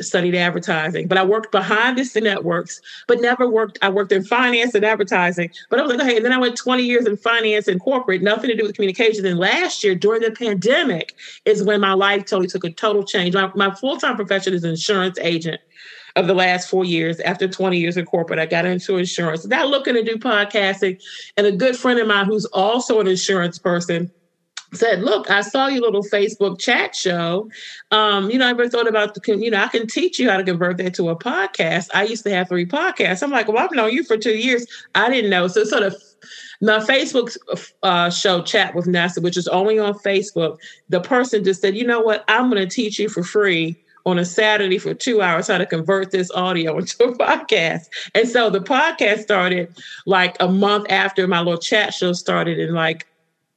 studied 0.00 0.34
advertising, 0.34 1.06
but 1.06 1.18
I 1.18 1.24
worked 1.24 1.52
behind 1.52 1.98
the 1.98 2.20
networks, 2.20 2.80
but 3.06 3.20
never 3.20 3.48
worked. 3.48 3.78
I 3.82 3.90
worked 3.90 4.12
in 4.12 4.24
finance 4.24 4.74
and 4.74 4.84
advertising, 4.84 5.50
but 5.68 5.78
I 5.78 5.82
was 5.82 5.94
like, 5.94 6.06
hey, 6.06 6.16
and 6.16 6.24
then 6.24 6.32
I 6.32 6.38
went 6.38 6.56
20 6.56 6.82
years 6.82 7.06
in 7.06 7.16
finance 7.16 7.68
and 7.68 7.80
corporate, 7.80 8.22
nothing 8.22 8.48
to 8.48 8.56
do 8.56 8.62
with 8.62 8.74
communication. 8.74 9.26
And 9.26 9.38
last 9.38 9.84
year 9.84 9.94
during 9.94 10.22
the 10.22 10.30
pandemic 10.30 11.14
is 11.44 11.62
when 11.62 11.80
my 11.80 11.92
life 11.92 12.24
totally 12.24 12.48
took 12.48 12.64
a 12.64 12.70
total 12.70 13.04
change. 13.04 13.34
My, 13.34 13.50
my 13.54 13.74
full 13.74 13.98
time 13.98 14.16
profession 14.16 14.54
is 14.54 14.64
insurance 14.64 15.18
agent 15.20 15.60
of 16.16 16.26
the 16.26 16.34
last 16.34 16.68
four 16.70 16.84
years. 16.84 17.20
After 17.20 17.48
20 17.48 17.78
years 17.78 17.96
in 17.96 18.06
corporate, 18.06 18.38
I 18.38 18.46
got 18.46 18.64
into 18.64 18.96
insurance. 18.96 19.46
Not 19.46 19.68
looking 19.68 19.94
to 19.94 20.02
do 20.02 20.16
podcasting. 20.16 21.02
And 21.36 21.46
a 21.46 21.52
good 21.52 21.76
friend 21.76 21.98
of 21.98 22.06
mine 22.06 22.26
who's 22.26 22.46
also 22.46 23.00
an 23.00 23.06
insurance 23.06 23.58
person 23.58 24.10
said, 24.72 25.02
"Look, 25.02 25.30
I 25.30 25.42
saw 25.42 25.66
your 25.66 25.82
little 25.82 26.02
Facebook 26.02 26.58
chat 26.58 26.94
show. 26.94 27.50
Um, 27.90 28.30
you 28.30 28.38
know, 28.38 28.46
I 28.46 28.50
ever 28.50 28.68
thought 28.68 28.88
about 28.88 29.14
the, 29.14 29.36
you 29.36 29.50
know, 29.50 29.62
I 29.62 29.68
can 29.68 29.86
teach 29.86 30.18
you 30.18 30.30
how 30.30 30.36
to 30.36 30.44
convert 30.44 30.78
that 30.78 30.94
to 30.94 31.08
a 31.10 31.16
podcast. 31.16 31.88
I 31.94 32.04
used 32.04 32.24
to 32.24 32.30
have 32.30 32.48
three 32.48 32.66
podcasts. 32.66 33.22
I'm 33.22 33.30
like, 33.30 33.48
well, 33.48 33.58
I've 33.58 33.72
known 33.72 33.92
you 33.92 34.02
for 34.04 34.16
two 34.16 34.36
years. 34.36 34.66
I 34.94 35.10
didn't 35.10 35.30
know. 35.30 35.48
So 35.48 35.64
sort 35.64 35.82
of 35.82 35.94
my 36.60 36.78
Facebook 36.78 37.36
uh, 37.82 38.10
show, 38.10 38.42
Chat 38.42 38.74
with 38.74 38.86
Nessa, 38.86 39.20
which 39.20 39.36
is 39.36 39.48
only 39.48 39.78
on 39.78 39.94
Facebook. 39.94 40.58
The 40.88 41.00
person 41.00 41.44
just 41.44 41.60
said, 41.60 41.76
you 41.76 41.86
know 41.86 42.00
what? 42.00 42.24
I'm 42.28 42.50
going 42.50 42.66
to 42.66 42.74
teach 42.74 42.98
you 42.98 43.08
for 43.08 43.22
free." 43.22 43.78
on 44.04 44.18
a 44.18 44.24
Saturday 44.24 44.78
for 44.78 44.94
two 44.94 45.22
hours 45.22 45.46
how 45.46 45.58
to 45.58 45.66
convert 45.66 46.10
this 46.10 46.30
audio 46.32 46.76
into 46.78 47.04
a 47.04 47.16
podcast. 47.16 47.88
And 48.14 48.28
so 48.28 48.50
the 48.50 48.60
podcast 48.60 49.20
started 49.20 49.74
like 50.06 50.36
a 50.40 50.48
month 50.48 50.86
after 50.90 51.26
my 51.28 51.38
little 51.38 51.58
chat 51.58 51.94
show 51.94 52.12
started 52.12 52.58
in 52.58 52.74
like 52.74 53.06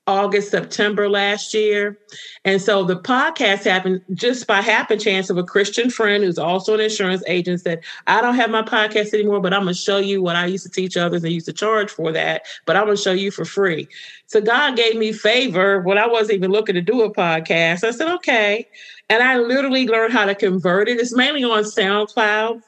August, 0.07 0.51
September 0.51 1.09
last 1.09 1.53
year. 1.53 1.97
And 2.43 2.62
so 2.62 2.83
the 2.83 2.97
podcast 3.00 3.63
happened 3.63 4.01
just 4.13 4.45
by 4.45 4.62
happen 4.62 5.00
chance 5.00 5.29
of 5.31 5.38
a 5.38 5.43
Christian 5.43 5.89
friend 5.89 6.24
who's 6.24 6.38
also 6.38 6.75
an 6.75 6.79
insurance 6.79 7.24
agent 7.27 7.62
said, 7.62 7.83
I 8.05 8.21
don't 8.21 8.35
have 8.35 8.51
my 8.51 8.62
podcast 8.62 9.13
anymore, 9.13 9.41
but 9.41 9.53
I'm 9.53 9.63
going 9.63 9.74
to 9.74 9.79
show 9.79 9.97
you 9.97 10.21
what 10.21 10.35
I 10.35 10.45
used 10.45 10.65
to 10.65 10.71
teach 10.71 10.95
others 10.95 11.24
and 11.24 11.33
used 11.33 11.47
to 11.47 11.53
charge 11.53 11.89
for 11.89 12.12
that, 12.12 12.43
but 12.65 12.75
I'm 12.75 12.85
going 12.85 12.97
to 12.97 13.01
show 13.01 13.13
you 13.13 13.31
for 13.31 13.45
free. 13.45 13.88
So 14.27 14.41
God 14.41 14.75
gave 14.75 14.95
me 14.95 15.12
favor 15.12 15.81
when 15.81 15.97
I 15.97 16.07
wasn't 16.07 16.38
even 16.38 16.51
looking 16.51 16.75
to 16.75 16.81
do 16.81 17.01
a 17.01 17.13
podcast. 17.13 17.83
I 17.83 17.91
said, 17.91 18.13
okay. 18.15 18.67
And 19.09 19.24
I 19.24 19.38
literally 19.38 19.88
learned 19.88 20.13
how 20.13 20.25
to 20.25 20.35
convert 20.35 20.88
it. 20.88 21.00
It's 21.00 21.15
mainly 21.15 21.43
on 21.43 21.63
SoundCloud. 21.63 22.62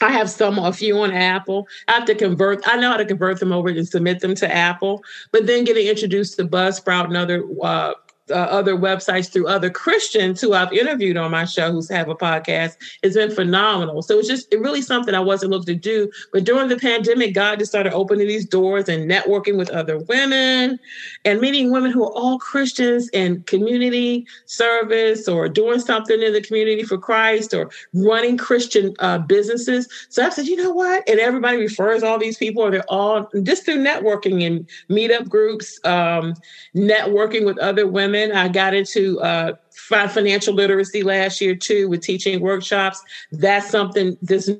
I 0.00 0.10
have 0.10 0.30
some, 0.30 0.58
a 0.58 0.72
few 0.72 0.98
on 0.98 1.12
Apple. 1.12 1.68
I 1.88 1.92
have 1.92 2.04
to 2.06 2.14
convert. 2.14 2.66
I 2.66 2.76
know 2.76 2.90
how 2.90 2.96
to 2.96 3.04
convert 3.04 3.40
them 3.40 3.52
over 3.52 3.68
and 3.68 3.88
submit 3.88 4.20
them 4.20 4.34
to 4.36 4.54
Apple. 4.54 5.02
But 5.32 5.46
then 5.46 5.64
getting 5.64 5.86
introduced 5.86 6.36
to 6.36 6.44
Buzzsprout 6.44 7.06
and 7.06 7.16
other 7.16 7.44
uh, 7.62 7.94
uh, 8.30 8.34
other 8.34 8.76
websites 8.76 9.30
through 9.30 9.46
other 9.48 9.70
Christians 9.70 10.40
who 10.40 10.52
I've 10.52 10.72
interviewed 10.72 11.16
on 11.16 11.30
my 11.30 11.44
show 11.44 11.72
who 11.72 11.82
have 11.90 12.08
a 12.08 12.14
podcast. 12.14 12.76
It's 13.02 13.16
been 13.16 13.30
phenomenal. 13.30 14.02
So 14.02 14.18
it's 14.18 14.28
just 14.28 14.52
it 14.52 14.60
really 14.60 14.82
something 14.82 15.14
I 15.14 15.20
wasn't 15.20 15.52
looking 15.52 15.74
to 15.74 15.74
do. 15.74 16.10
But 16.32 16.44
during 16.44 16.68
the 16.68 16.76
pandemic, 16.76 17.34
God 17.34 17.58
just 17.58 17.70
started 17.70 17.92
opening 17.92 18.26
these 18.26 18.46
doors 18.46 18.88
and 18.88 19.10
networking 19.10 19.56
with 19.56 19.70
other 19.70 19.98
women 19.98 20.78
and 21.24 21.40
meeting 21.40 21.70
women 21.70 21.90
who 21.90 22.04
are 22.04 22.12
all 22.12 22.38
Christians 22.38 23.08
in 23.10 23.42
community 23.44 24.26
service 24.46 25.28
or 25.28 25.48
doing 25.48 25.80
something 25.80 26.20
in 26.20 26.32
the 26.32 26.42
community 26.42 26.82
for 26.82 26.98
Christ 26.98 27.54
or 27.54 27.70
running 27.94 28.36
Christian 28.36 28.94
uh, 28.98 29.18
businesses. 29.18 29.88
So 30.08 30.24
I 30.24 30.30
said, 30.30 30.46
you 30.46 30.56
know 30.56 30.70
what? 30.70 31.08
And 31.08 31.20
everybody 31.20 31.58
refers 31.58 32.02
all 32.02 32.18
these 32.18 32.36
people, 32.36 32.62
or 32.62 32.70
they're 32.70 32.82
all 32.88 33.28
just 33.42 33.64
through 33.64 33.84
networking 33.84 34.46
and 34.46 34.68
meetup 34.90 35.28
groups, 35.28 35.78
um, 35.84 36.34
networking 36.74 37.44
with 37.44 37.58
other 37.58 37.86
women 37.86 38.17
women. 38.18 38.36
I 38.36 38.48
got 38.48 38.74
into 38.74 39.20
uh, 39.20 39.52
financial 39.70 40.54
literacy 40.54 41.02
last 41.02 41.40
year 41.40 41.54
too 41.54 41.88
with 41.88 42.02
teaching 42.02 42.40
workshops. 42.40 43.00
That's 43.32 43.70
something 43.70 44.16
this 44.22 44.50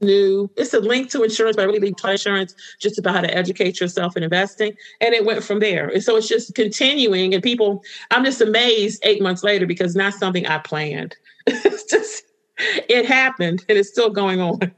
new 0.00 0.48
it's 0.56 0.72
a 0.72 0.78
link 0.78 1.10
to 1.10 1.24
insurance 1.24 1.56
but 1.56 1.62
I 1.62 1.66
really 1.72 1.92
taught 1.92 2.12
insurance 2.12 2.54
just 2.80 3.00
about 3.00 3.16
how 3.16 3.20
to 3.20 3.36
educate 3.36 3.80
yourself 3.80 4.16
in 4.16 4.22
investing 4.22 4.72
and 5.00 5.12
it 5.12 5.24
went 5.24 5.42
from 5.42 5.58
there 5.58 5.88
and 5.88 6.04
so 6.04 6.14
it's 6.14 6.28
just 6.28 6.54
continuing 6.54 7.34
and 7.34 7.42
people 7.42 7.82
i'm 8.12 8.24
just 8.24 8.40
amazed 8.40 9.00
eight 9.04 9.20
months 9.20 9.42
later 9.42 9.66
because 9.66 9.96
not 9.96 10.14
something 10.14 10.46
i 10.46 10.56
planned 10.58 11.16
it's 11.48 11.82
just 11.82 12.22
it 12.58 13.06
happened 13.06 13.64
and 13.68 13.76
it's 13.76 13.88
still 13.88 14.08
going 14.08 14.40
on 14.40 14.72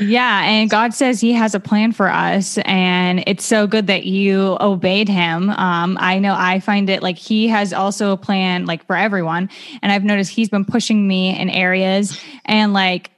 yeah. 0.00 0.44
And 0.44 0.68
God 0.68 0.94
says 0.94 1.20
He 1.20 1.32
has 1.32 1.54
a 1.54 1.60
plan 1.60 1.92
for 1.92 2.08
us. 2.08 2.58
And 2.64 3.22
it's 3.26 3.44
so 3.44 3.66
good 3.66 3.86
that 3.86 4.04
you 4.04 4.56
obeyed 4.60 5.08
Him. 5.08 5.50
Um, 5.50 5.96
I 6.00 6.18
know 6.18 6.34
I 6.36 6.60
find 6.60 6.90
it 6.90 7.02
like 7.02 7.18
He 7.18 7.48
has 7.48 7.72
also 7.72 8.12
a 8.12 8.16
plan 8.16 8.66
like 8.66 8.84
for 8.86 8.96
everyone. 8.96 9.48
And 9.80 9.92
I've 9.92 10.04
noticed 10.04 10.30
He's 10.32 10.48
been 10.48 10.64
pushing 10.64 11.06
me 11.06 11.38
in 11.38 11.48
areas 11.50 12.20
and 12.44 12.72
like, 12.72 13.11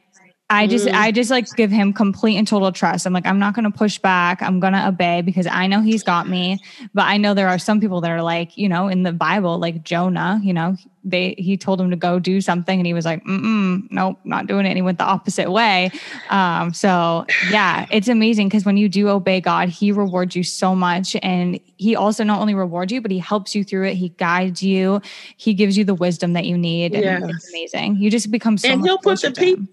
I 0.54 0.66
just, 0.66 0.86
mm. 0.86 0.94
I 0.94 1.10
just 1.10 1.30
like 1.30 1.48
give 1.56 1.70
him 1.70 1.92
complete 1.92 2.36
and 2.36 2.46
total 2.46 2.70
trust. 2.70 3.06
I'm 3.06 3.12
like, 3.12 3.26
I'm 3.26 3.38
not 3.38 3.54
going 3.54 3.70
to 3.70 3.76
push 3.76 3.98
back. 3.98 4.40
I'm 4.40 4.60
going 4.60 4.72
to 4.72 4.88
obey 4.88 5.20
because 5.22 5.46
I 5.46 5.66
know 5.66 5.80
he's 5.80 6.02
got 6.02 6.28
me. 6.28 6.60
But 6.94 7.06
I 7.06 7.16
know 7.16 7.34
there 7.34 7.48
are 7.48 7.58
some 7.58 7.80
people 7.80 8.00
that 8.02 8.10
are 8.10 8.22
like, 8.22 8.56
you 8.56 8.68
know, 8.68 8.88
in 8.88 9.02
the 9.02 9.12
Bible, 9.12 9.58
like 9.58 9.82
Jonah, 9.82 10.40
you 10.42 10.52
know, 10.52 10.76
they, 11.02 11.34
he 11.36 11.56
told 11.56 11.80
him 11.80 11.90
to 11.90 11.96
go 11.96 12.18
do 12.18 12.40
something 12.40 12.78
and 12.78 12.86
he 12.86 12.94
was 12.94 13.04
like, 13.04 13.22
mm 13.24 13.82
nope, 13.90 14.18
not 14.24 14.46
doing 14.46 14.64
it. 14.64 14.70
And 14.70 14.78
he 14.78 14.82
went 14.82 14.98
the 14.98 15.04
opposite 15.04 15.50
way. 15.50 15.90
Um, 16.30 16.72
so 16.72 17.26
yeah, 17.50 17.86
it's 17.90 18.08
amazing 18.08 18.48
because 18.48 18.64
when 18.64 18.76
you 18.76 18.88
do 18.88 19.08
obey 19.08 19.40
God, 19.40 19.68
he 19.68 19.92
rewards 19.92 20.36
you 20.36 20.42
so 20.42 20.74
much. 20.74 21.16
And 21.22 21.60
he 21.76 21.96
also 21.96 22.24
not 22.24 22.40
only 22.40 22.54
rewards 22.54 22.92
you, 22.92 23.00
but 23.00 23.10
he 23.10 23.18
helps 23.18 23.54
you 23.54 23.64
through 23.64 23.88
it. 23.88 23.94
He 23.94 24.10
guides 24.10 24.62
you. 24.62 25.02
He 25.36 25.54
gives 25.54 25.76
you 25.76 25.84
the 25.84 25.94
wisdom 25.94 26.32
that 26.34 26.46
you 26.46 26.56
need. 26.56 26.94
And 26.94 27.30
it's 27.30 27.48
amazing. 27.50 27.96
You 27.96 28.10
just 28.10 28.30
become 28.30 28.56
so 28.56 28.68
and 28.68 28.82
he'll 28.82 28.98
put 28.98 29.20
the 29.20 29.32
people 29.32 29.66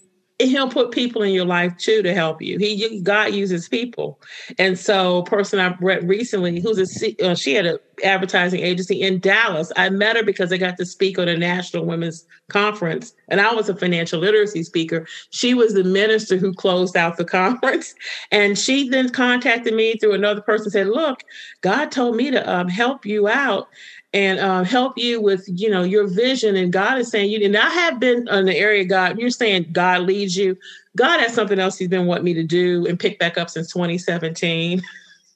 he'll 0.47 0.69
put 0.69 0.91
people 0.91 1.21
in 1.21 1.33
your 1.33 1.45
life 1.45 1.75
too 1.77 2.01
to 2.01 2.13
help 2.13 2.41
you. 2.41 2.57
He 2.57 3.01
God 3.01 3.33
uses 3.33 3.67
people, 3.67 4.19
and 4.57 4.77
so 4.77 5.19
a 5.19 5.25
person 5.25 5.59
I 5.59 5.75
read 5.79 6.07
recently 6.07 6.59
who's 6.59 6.77
a 6.77 7.25
uh, 7.25 7.35
she 7.35 7.53
had 7.53 7.65
an 7.65 7.77
advertising 8.03 8.61
agency 8.61 9.01
in 9.01 9.19
Dallas. 9.19 9.71
I 9.75 9.89
met 9.89 10.15
her 10.15 10.23
because 10.23 10.51
I 10.51 10.57
got 10.57 10.77
to 10.77 10.85
speak 10.85 11.19
at 11.19 11.27
a 11.27 11.37
National 11.37 11.85
Women's 11.85 12.25
Conference, 12.49 13.13
and 13.27 13.41
I 13.41 13.53
was 13.53 13.69
a 13.69 13.75
financial 13.75 14.19
literacy 14.19 14.63
speaker. 14.63 15.07
She 15.29 15.53
was 15.53 15.73
the 15.73 15.83
minister 15.83 16.37
who 16.37 16.53
closed 16.53 16.97
out 16.97 17.17
the 17.17 17.25
conference, 17.41 17.93
and 18.31 18.57
she 18.57 18.89
then 18.89 19.09
contacted 19.09 19.73
me 19.73 19.95
through 19.97 20.13
another 20.13 20.41
person. 20.41 20.71
Said, 20.71 20.87
"Look, 20.87 21.23
God 21.61 21.91
told 21.91 22.15
me 22.15 22.31
to 22.31 22.49
um, 22.49 22.67
help 22.67 23.05
you 23.05 23.27
out." 23.27 23.69
And 24.13 24.39
um, 24.39 24.65
help 24.65 24.97
you 24.97 25.21
with 25.21 25.43
you 25.47 25.69
know 25.69 25.83
your 25.83 26.07
vision. 26.07 26.55
And 26.55 26.71
god 26.71 26.97
is 26.99 27.09
saying 27.09 27.29
you 27.29 27.43
and 27.45 27.55
i 27.55 27.69
have 27.69 27.99
been 27.99 28.27
in 28.27 28.45
the 28.45 28.57
area 28.57 28.83
god 28.85 29.17
you're 29.19 29.29
saying 29.29 29.67
god 29.71 30.01
leads 30.01 30.35
you. 30.35 30.57
God 30.97 31.21
has 31.21 31.33
something 31.33 31.59
else 31.59 31.77
he's 31.77 31.87
been 31.87 32.05
wanting 32.05 32.25
me 32.25 32.33
to 32.33 32.43
do 32.43 32.85
and 32.85 32.99
pick 32.99 33.19
back 33.19 33.37
up 33.37 33.49
since 33.49 33.71
2017 33.71 34.81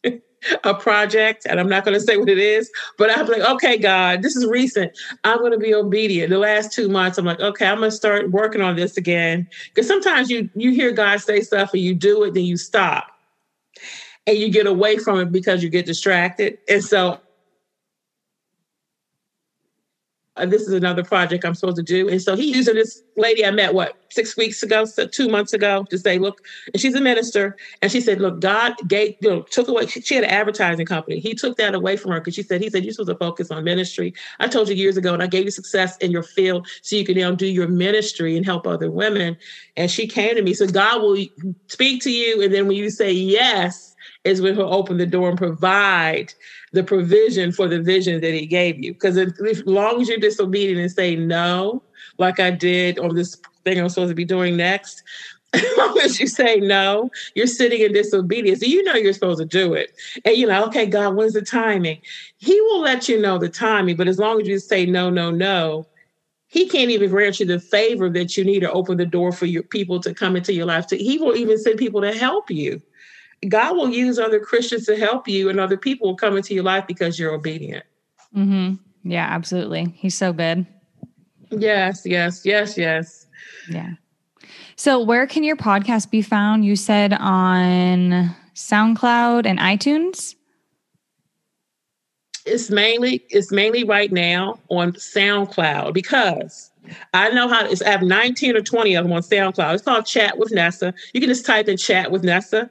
a 0.63 0.73
project 0.75 1.47
and 1.49 1.59
i'm 1.59 1.69
not 1.69 1.85
going 1.85 1.97
to 1.97 1.99
say 1.99 2.17
what 2.17 2.29
it 2.29 2.38
is 2.38 2.69
but 2.97 3.09
i'm 3.17 3.25
like 3.27 3.41
okay 3.41 3.77
god 3.77 4.21
this 4.21 4.35
is 4.35 4.45
recent. 4.45 4.91
I'm 5.23 5.39
going 5.39 5.53
to 5.53 5.57
be 5.57 5.73
obedient. 5.73 6.29
The 6.29 6.38
last 6.38 6.73
two 6.73 6.89
months 6.89 7.17
i'm 7.17 7.25
like 7.25 7.39
okay 7.39 7.67
i'm 7.67 7.79
going 7.79 7.91
to 7.91 7.95
start 7.95 8.31
working 8.31 8.61
on 8.61 8.75
this 8.75 8.97
again. 8.97 9.47
Because 9.73 9.88
sometimes 9.88 10.29
you 10.29 10.49
you 10.55 10.71
hear 10.71 10.91
god 10.91 11.21
say 11.21 11.41
stuff 11.41 11.73
and 11.73 11.81
you 11.81 11.95
do 11.95 12.23
it 12.23 12.33
then 12.33 12.43
you 12.43 12.57
stop. 12.57 13.07
And 14.27 14.38
you 14.38 14.49
get 14.49 14.65
away 14.65 14.97
from 14.97 15.19
it 15.19 15.31
because 15.31 15.61
you 15.61 15.69
get 15.69 15.85
distracted. 15.85 16.57
And 16.67 16.83
so 16.83 17.19
uh, 20.38 20.45
this 20.45 20.63
is 20.63 20.74
another 20.74 21.04
project 21.04 21.45
I'm 21.45 21.56
supposed 21.56 21.78
to 21.78 21.84
do. 21.84 22.10
And 22.10 22.21
so 22.21 22.36
he's 22.36 22.56
using 22.56 22.76
this 22.76 23.02
lady 23.15 23.45
I 23.45 23.52
met, 23.52 23.74
what, 23.74 23.98
six 24.10 24.36
weeks 24.36 24.62
ago, 24.63 24.86
so 24.86 25.08
two 25.08 25.30
months 25.30 25.54
ago, 25.54 25.86
to 25.89 25.98
say, 25.98 26.17
look, 26.17 26.41
and 26.74 26.82
she's 26.82 26.95
a 26.95 27.02
minister. 27.02 27.56
And 27.82 27.91
she 27.91 28.02
said, 28.02 28.19
look, 28.19 28.41
God 28.41 28.74
gave, 28.88 29.15
you 29.21 29.30
know, 29.30 29.41
took 29.43 29.67
away, 29.67 29.88
she, 29.88 30.02
she 30.02 30.15
had 30.15 30.24
an 30.24 30.30
advertising 30.30 30.86
company. 30.86 31.19
He 31.19 31.34
took 31.34 31.58
that 31.58 31.74
away 31.74 31.95
from 31.95 32.12
her 32.12 32.19
because 32.19 32.36
she 32.36 32.43
said, 32.43 32.62
he 32.62 32.69
said, 32.69 32.84
you're 32.84 32.93
supposed 32.93 33.10
to 33.10 33.15
focus 33.15 33.52
on 33.52 33.63
ministry. 33.63 34.13
I 34.39 34.48
told 34.48 34.69
you 34.69 34.76
years 34.76 34.98
ago, 34.98 35.13
and 35.13 35.24
I 35.24 35.28
gave 35.28 35.45
you 35.45 35.52
success 35.52 35.98
in 35.98 36.12
your 36.12 36.24
field 36.24 36.67
so 36.82 36.95
you 36.95 37.06
can 37.06 37.17
now 37.17 37.32
do 37.32 37.48
your 37.48 37.67
ministry 37.67 38.36
and 38.36 38.45
help 38.45 38.67
other 38.67 38.91
women. 38.91 39.38
And 39.78 39.89
she 39.89 40.08
came 40.08 40.36
to 40.36 40.41
me. 40.41 40.54
So 40.54 40.67
God 40.67 41.02
will 41.02 41.26
speak 41.67 42.02
to 42.04 42.12
you. 42.12 42.41
And 42.41 42.54
then 42.54 42.67
when 42.67 42.78
you 42.78 42.89
say 42.89 43.12
yes, 43.12 43.95
is 44.26 44.41
when 44.41 44.56
he'll 44.56 44.74
open 44.74 44.98
the 44.98 45.06
door 45.06 45.30
and 45.30 45.38
provide 45.38 46.34
the 46.71 46.84
provision 46.84 47.51
for 47.51 47.67
the 47.67 47.82
vision 47.82 48.21
that 48.21 48.34
he 48.34 48.45
gave 48.45 48.84
you. 48.84 48.93
Because 48.93 49.17
as 49.17 49.65
long 49.65 50.01
as 50.01 50.10
you're 50.10 50.17
disobedient 50.17 50.80
and 50.80 50.91
say 50.91 51.15
no, 51.15 51.82
like 52.17 52.39
I 52.39 52.51
did 52.51 52.99
on 52.99 53.15
this 53.15 53.36
thing 53.63 53.80
I'm 53.80 53.89
supposed 53.89 54.10
to 54.10 54.15
be 54.15 54.25
doing 54.25 54.58
next, 54.58 55.04
as 55.54 55.78
long 55.78 55.97
as 55.99 56.19
you 56.19 56.28
say 56.28 56.58
no, 56.58 57.10
you're 57.34 57.47
sitting 57.47 57.82
in 57.82 57.93
disobedience. 57.93 58.62
You 58.62 58.84
know 58.84 58.95
you're 58.95 59.13
supposed 59.13 59.39
to 59.39 59.45
do 59.45 59.73
it. 59.73 59.91
And 60.25 60.36
you 60.36 60.47
know, 60.47 60.65
okay, 60.65 60.86
God, 60.86 61.15
when's 61.15 61.34
the 61.34 61.41
timing? 61.41 62.01
He 62.38 62.60
will 62.62 62.82
let 62.82 63.08
you 63.08 63.21
know 63.21 63.38
the 63.38 63.49
timing, 63.49 63.95
but 63.95 64.08
as 64.08 64.19
long 64.19 64.41
as 64.41 64.47
you 64.47 64.60
say 64.60 64.86
no, 64.86 65.10
no, 65.10 65.32
no, 65.32 65.88
he 66.47 66.67
can't 66.67 66.91
even 66.91 67.10
grant 67.10 67.39
you 67.39 67.45
the 67.45 67.60
favor 67.60 68.10
that 68.10 68.38
you 68.38 68.43
need 68.43 68.62
to 68.62 68.71
open 68.71 68.97
the 68.97 69.06
door 69.06 69.32
for 69.32 69.45
your 69.45 69.63
people 69.63 69.99
to 70.01 70.13
come 70.13 70.36
into 70.36 70.54
your 70.54 70.65
life. 70.65 70.88
To, 70.88 70.97
he 70.97 71.17
won't 71.17 71.38
even 71.38 71.58
send 71.58 71.78
people 71.78 72.01
to 72.01 72.13
help 72.13 72.49
you. 72.49 72.82
God 73.50 73.76
will 73.76 73.89
use 73.89 74.17
other 74.17 74.39
Christians 74.39 74.86
to 74.86 74.98
help 74.98 75.28
you, 75.28 75.50
and 75.50 75.60
other 75.60 75.78
people 75.78 76.08
will 76.08 76.15
come 76.15 76.38
into 76.38 76.54
your 76.54 76.63
life 76.63 76.86
because 76.88 77.19
you're 77.19 77.34
obedient. 77.34 77.86
Mm-hmm. 78.36 78.76
Yeah, 79.10 79.28
absolutely. 79.30 79.86
He's 79.98 80.17
so 80.17 80.34
good. 80.34 80.65
Yes, 81.52 82.02
yes, 82.06 82.41
yes, 82.43 82.78
yes. 82.78 83.28
Yeah. 83.69 83.91
So, 84.76 85.00
where 85.00 85.28
can 85.28 85.43
your 85.43 85.56
podcast 85.56 86.10
be 86.10 86.21
found? 86.21 86.65
You 86.65 86.76
said 86.76 87.13
on 87.13 88.36
SoundCloud 88.56 89.45
and 89.45 89.60
iTunes. 89.60 90.36
It's 92.45 92.69
mainly 92.69 93.24
it's 93.30 93.52
mainly 93.52 93.84
right 93.84 94.12
now 94.12 94.60
on 94.69 94.93
SoundCloud 94.93 95.93
because 95.93 96.71
I 97.13 97.30
know 97.30 97.48
how 97.48 97.65
to, 97.65 97.88
I 97.88 97.89
have 97.89 98.04
19 98.04 98.56
or 98.56 98.62
20 98.62 98.95
of 98.95 99.06
them 99.06 99.13
on 99.13 99.21
SoundCloud. 99.21 99.74
It's 99.74 99.84
called 99.84 100.06
Chat 100.06 100.38
with 100.38 100.52
Nessa. 100.52 100.93
You 101.13 101.21
can 101.21 101.30
just 101.30 101.45
type 101.45 101.67
in 101.67 101.78
Chat 101.78 102.12
with 102.12 102.24
Nessa 102.24 102.69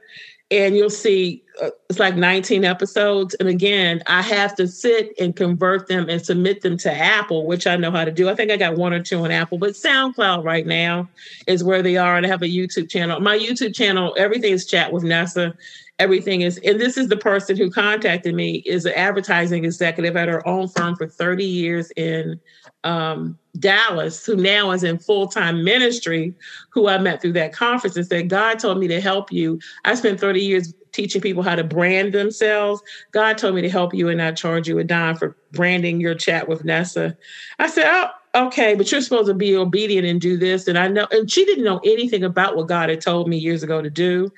and 0.51 0.75
you'll 0.75 0.89
see 0.89 1.41
uh, 1.61 1.69
it's 1.89 1.99
like 1.99 2.15
19 2.15 2.65
episodes. 2.65 3.35
And 3.35 3.49
again 3.49 4.03
i 4.07 4.21
have 4.21 4.55
to 4.55 4.67
sit 4.67 5.13
and 5.19 5.35
convert 5.35 5.87
them 5.87 6.09
and 6.09 6.23
submit 6.23 6.61
them 6.61 6.77
to 6.79 6.93
apple 6.93 7.45
which 7.45 7.65
i 7.67 7.75
know 7.75 7.91
how 7.91 8.05
to 8.05 8.11
do. 8.11 8.29
I 8.29 8.35
think 8.35 8.51
i 8.51 8.57
got 8.57 8.75
one 8.75 8.93
or 8.93 9.01
two 9.01 9.23
on 9.23 9.31
apple 9.31 9.57
but 9.57 9.71
soundcloud 9.71 10.43
right 10.43 10.65
now 10.65 11.09
is 11.47 11.63
where 11.63 11.81
they 11.81 11.97
are 11.97 12.17
and 12.17 12.25
i 12.25 12.29
have 12.29 12.41
a 12.41 12.45
youtube 12.45 12.89
channel. 12.89 13.19
My 13.19 13.37
youtube 13.37 13.73
channel 13.73 14.13
everything 14.17 14.51
is 14.51 14.65
chat 14.65 14.91
with 14.91 15.03
Nessa. 15.03 15.55
everything 15.99 16.41
is 16.41 16.59
and 16.65 16.79
this 16.79 16.97
is 16.97 17.07
the 17.07 17.17
person 17.17 17.55
who 17.57 17.71
contacted 17.71 18.35
me 18.35 18.57
is 18.65 18.85
an 18.85 18.93
advertising 18.95 19.63
executive 19.63 20.15
at 20.17 20.27
her 20.27 20.45
own 20.47 20.67
firm 20.67 20.95
for 20.95 21.07
30 21.07 21.45
years 21.45 21.91
in 21.95 22.39
um, 22.85 23.37
dallas 23.59 24.25
who 24.25 24.35
now 24.35 24.71
is 24.71 24.83
in 24.83 24.97
full-time 24.97 25.63
ministry 25.63 26.33
who 26.71 26.87
i 26.87 26.97
met 26.97 27.21
through 27.21 27.33
that 27.33 27.53
conference 27.53 27.95
and 27.95 28.05
said 28.05 28.29
god 28.29 28.59
told 28.59 28.77
me 28.79 28.87
to 28.87 29.01
help 29.01 29.31
you 29.31 29.59
i 29.85 29.95
spent 29.95 30.19
30 30.19 30.41
years 30.41 30.73
teaching 30.91 31.21
people 31.21 31.43
how 31.43 31.55
to 31.55 31.63
brand 31.63 32.13
themselves 32.13 32.81
god 33.11 33.37
told 33.37 33.55
me 33.55 33.61
to 33.61 33.69
help 33.69 33.93
you 33.93 34.07
and 34.07 34.21
I 34.21 34.31
charge 34.31 34.67
you 34.67 34.79
a 34.79 34.83
dime 34.83 35.15
for 35.15 35.35
branding 35.51 35.99
your 35.99 36.15
chat 36.15 36.47
with 36.47 36.63
nessa 36.63 37.17
i 37.59 37.67
said 37.67 37.85
oh 37.87 38.09
okay, 38.35 38.75
but 38.75 38.91
you're 38.91 39.01
supposed 39.01 39.27
to 39.27 39.33
be 39.33 39.55
obedient 39.55 40.05
and 40.05 40.19
do 40.19 40.37
this. 40.37 40.67
And 40.67 40.77
I 40.77 40.87
know, 40.87 41.07
and 41.11 41.31
she 41.31 41.45
didn't 41.45 41.63
know 41.63 41.79
anything 41.85 42.23
about 42.23 42.55
what 42.55 42.67
God 42.67 42.89
had 42.89 43.01
told 43.01 43.29
me 43.29 43.37
years 43.37 43.63
ago 43.63 43.81
to 43.81 43.89
do. 43.89 44.29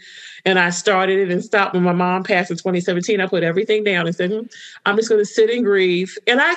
And 0.45 0.59
I 0.59 0.69
started 0.69 1.19
it 1.19 1.31
and 1.31 1.43
stopped 1.43 1.73
when 1.73 1.83
my 1.83 1.93
mom 1.93 2.23
passed 2.23 2.51
in 2.51 2.57
2017. 2.57 3.19
I 3.19 3.27
put 3.27 3.43
everything 3.43 3.83
down 3.83 4.05
and 4.05 4.15
said, 4.15 4.31
hmm, 4.31 4.45
I'm 4.85 4.95
just 4.95 5.09
going 5.09 5.21
to 5.21 5.25
sit 5.25 5.49
and 5.49 5.65
grieve. 5.65 6.15
And 6.27 6.39
I 6.39 6.55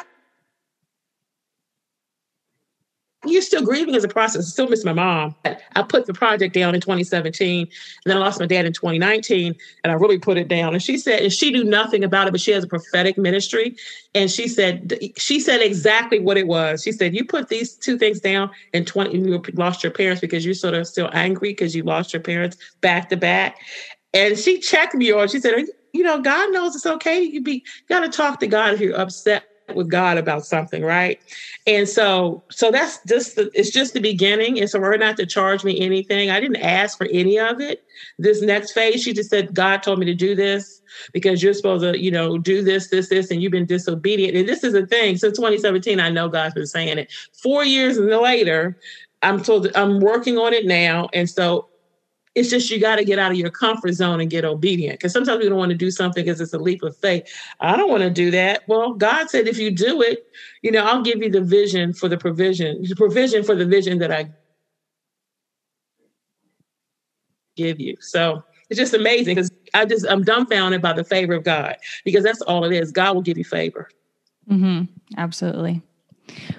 you're 3.27 3.43
still 3.43 3.63
grieving 3.63 3.95
as 3.95 4.03
a 4.03 4.09
process. 4.09 4.47
I 4.47 4.49
still 4.49 4.69
miss 4.69 4.85
my 4.85 4.95
mom. 4.95 5.35
I 5.45 5.83
put 5.83 6.07
the 6.07 6.15
project 6.15 6.55
down 6.55 6.75
in 6.75 6.81
2017, 6.81 7.61
and 7.61 7.71
then 8.05 8.17
I 8.17 8.21
lost 8.21 8.41
my 8.41 8.47
dad 8.47 8.65
in 8.65 8.73
2019, 8.73 9.55
and 9.85 9.93
I 9.93 9.95
really 9.95 10.19
put 10.19 10.39
it 10.39 10.49
down. 10.49 10.73
And 10.73 10.83
she 10.83 10.97
said, 10.97 11.21
and 11.21 11.33
she 11.33 11.51
knew 11.51 11.65
nothing 11.65 12.03
about 12.03 12.29
it, 12.29 12.31
but 12.31 12.41
she 12.41 12.51
has 12.53 12.65
a 12.65 12.67
prophetic 12.67 13.19
ministry. 13.19 13.77
And 14.15 14.31
she 14.31 14.49
said, 14.49 14.99
she 15.19 15.39
said 15.39 15.61
exactly 15.61 16.19
what 16.19 16.39
it 16.39 16.47
was. 16.47 16.83
She 16.83 16.93
said, 16.93 17.15
you 17.15 17.25
put 17.25 17.49
these 17.49 17.75
two 17.75 17.99
things 17.99 18.21
down 18.21 18.51
in 18.73 18.87
20, 18.87 19.17
you 19.17 19.43
lost 19.55 19.83
your 19.85 19.93
parents 19.93 20.23
because 20.23 20.45
you're 20.45 20.55
sort 20.55 20.75
of 20.75 20.87
still 20.87 21.11
angry 21.13 21.51
because 21.51 21.77
you 21.77 21.83
lost 21.83 22.15
your 22.15 22.23
parents 22.23 22.57
back 22.81 23.11
to 23.11 23.17
back. 23.19 23.59
And 24.15 24.39
she 24.39 24.59
checked 24.61 24.95
me 24.95 25.13
on. 25.13 25.29
She 25.29 25.41
said, 25.41 25.67
you 25.93 26.03
know, 26.03 26.21
God 26.21 26.53
knows 26.53 26.75
it's 26.75 26.87
okay. 26.87 27.23
You 27.23 27.43
be 27.43 27.65
got 27.89 28.01
to 28.01 28.09
talk 28.09 28.41
to 28.41 28.47
God 28.47 28.75
if 28.75 28.81
you're 28.81 28.99
upset 28.99 29.45
with 29.75 29.89
God 29.89 30.19
about 30.19 30.45
something, 30.45 30.83
right? 30.83 31.21
And 31.67 31.89
so, 31.89 32.43
so 32.51 32.71
that's 32.71 32.99
just 33.07 33.37
the, 33.37 33.51
it's 33.55 33.71
just 33.71 33.95
the 33.95 34.01
beginning. 34.01 34.59
And 34.59 34.69
so 34.69 34.81
we're 34.81 34.97
not 34.97 35.17
to 35.19 35.27
charge 35.27 35.65
me 35.65 35.81
anything. 35.81 36.31
I 36.31 36.41
didn't 36.41 36.57
ask 36.57 36.99
for 36.99 37.07
any 37.07 37.39
of 37.39 37.61
it. 37.61 37.85
This 38.19 38.43
next 38.43 38.73
phase, 38.73 39.03
she 39.03 39.13
just 39.13 39.31
said, 39.31 39.55
God 39.55 39.83
told 39.83 39.99
me 39.99 40.07
to 40.07 40.15
do 40.15 40.35
this 40.35 40.81
because 41.13 41.43
you're 41.43 41.55
supposed 41.55 41.83
to, 41.83 41.99
you 41.99 42.11
know, 42.11 42.39
do 42.39 42.63
this, 42.63 42.89
this, 42.89 43.09
this, 43.09 43.31
and 43.31 43.43
you've 43.43 43.53
been 43.53 43.67
disobedient. 43.67 44.37
And 44.37 44.49
this 44.49 44.65
is 44.65 44.75
a 44.75 44.87
thing. 44.87 45.17
Since 45.17 45.37
2017, 45.37 46.01
I 46.01 46.11
know 46.11 46.29
God's 46.29 46.55
been 46.55 46.67
saying 46.67 46.99
it. 46.99 47.13
Four 47.33 47.65
years 47.65 47.99
later, 47.99 48.77
I'm 49.23 49.43
told 49.43 49.69
I'm 49.75 50.01
working 50.01 50.39
on 50.39 50.53
it 50.53 50.67
now. 50.67 51.09
And 51.13 51.29
so 51.29 51.70
it's 52.35 52.49
just 52.49 52.71
you 52.71 52.79
got 52.79 52.97
to 52.97 53.05
get 53.05 53.19
out 53.19 53.33
of 53.33 53.39
your 53.39 53.51
comfort 53.51 53.93
zone 53.93 54.21
and 54.21 54.31
get 54.31 54.45
obedient. 54.45 54.99
Because 54.99 55.13
sometimes 55.13 55.43
we 55.43 55.49
don't 55.49 55.59
want 55.59 55.71
to 55.71 55.77
do 55.77 55.91
something 55.91 56.25
because 56.25 56.41
it's 56.41 56.55
a 56.55 56.59
leap 56.59 56.83
of 56.83 56.97
faith. 56.97 57.29
I 57.61 57.77
don't 57.77 57.91
want 57.91 58.03
to 58.03 58.11
do 58.11 58.31
that. 58.31 58.63
Well, 58.69 58.95
God 58.95 59.29
said, 59.29 59.49
if 59.49 59.59
you 59.59 59.71
do 59.71 60.01
it, 60.01 60.27
you 60.63 60.71
know, 60.71 60.85
I'll 60.85 61.03
give 61.03 61.23
you 61.23 61.31
the 61.31 61.41
vision 61.41 61.93
for 61.93 62.09
the 62.09 62.17
provision, 62.17 62.83
the 62.83 62.95
provision 62.95 63.43
for 63.43 63.57
the 63.57 63.67
vision 63.67 63.99
that 63.99 64.13
I 64.13 64.31
give 67.57 67.81
you. 67.81 67.97
So 68.01 68.45
it's 68.69 68.79
just 68.79 68.95
amazing 68.95 69.35
because 69.35 69.51
I 69.75 69.85
just 69.85 70.07
I'm 70.09 70.23
dumbfounded 70.23 70.81
by 70.81 70.93
the 70.93 71.05
favor 71.05 71.35
of 71.35 71.45
God 71.45 71.77
because 72.05 72.23
that's 72.23 72.41
all 72.43 72.65
it 72.65 72.73
is. 72.73 72.93
God 72.93 73.15
will 73.15 73.23
give 73.23 73.39
you 73.39 73.45
favor. 73.45 73.89
Mm-hmm. 74.49 74.85
Absolutely. 75.19 75.83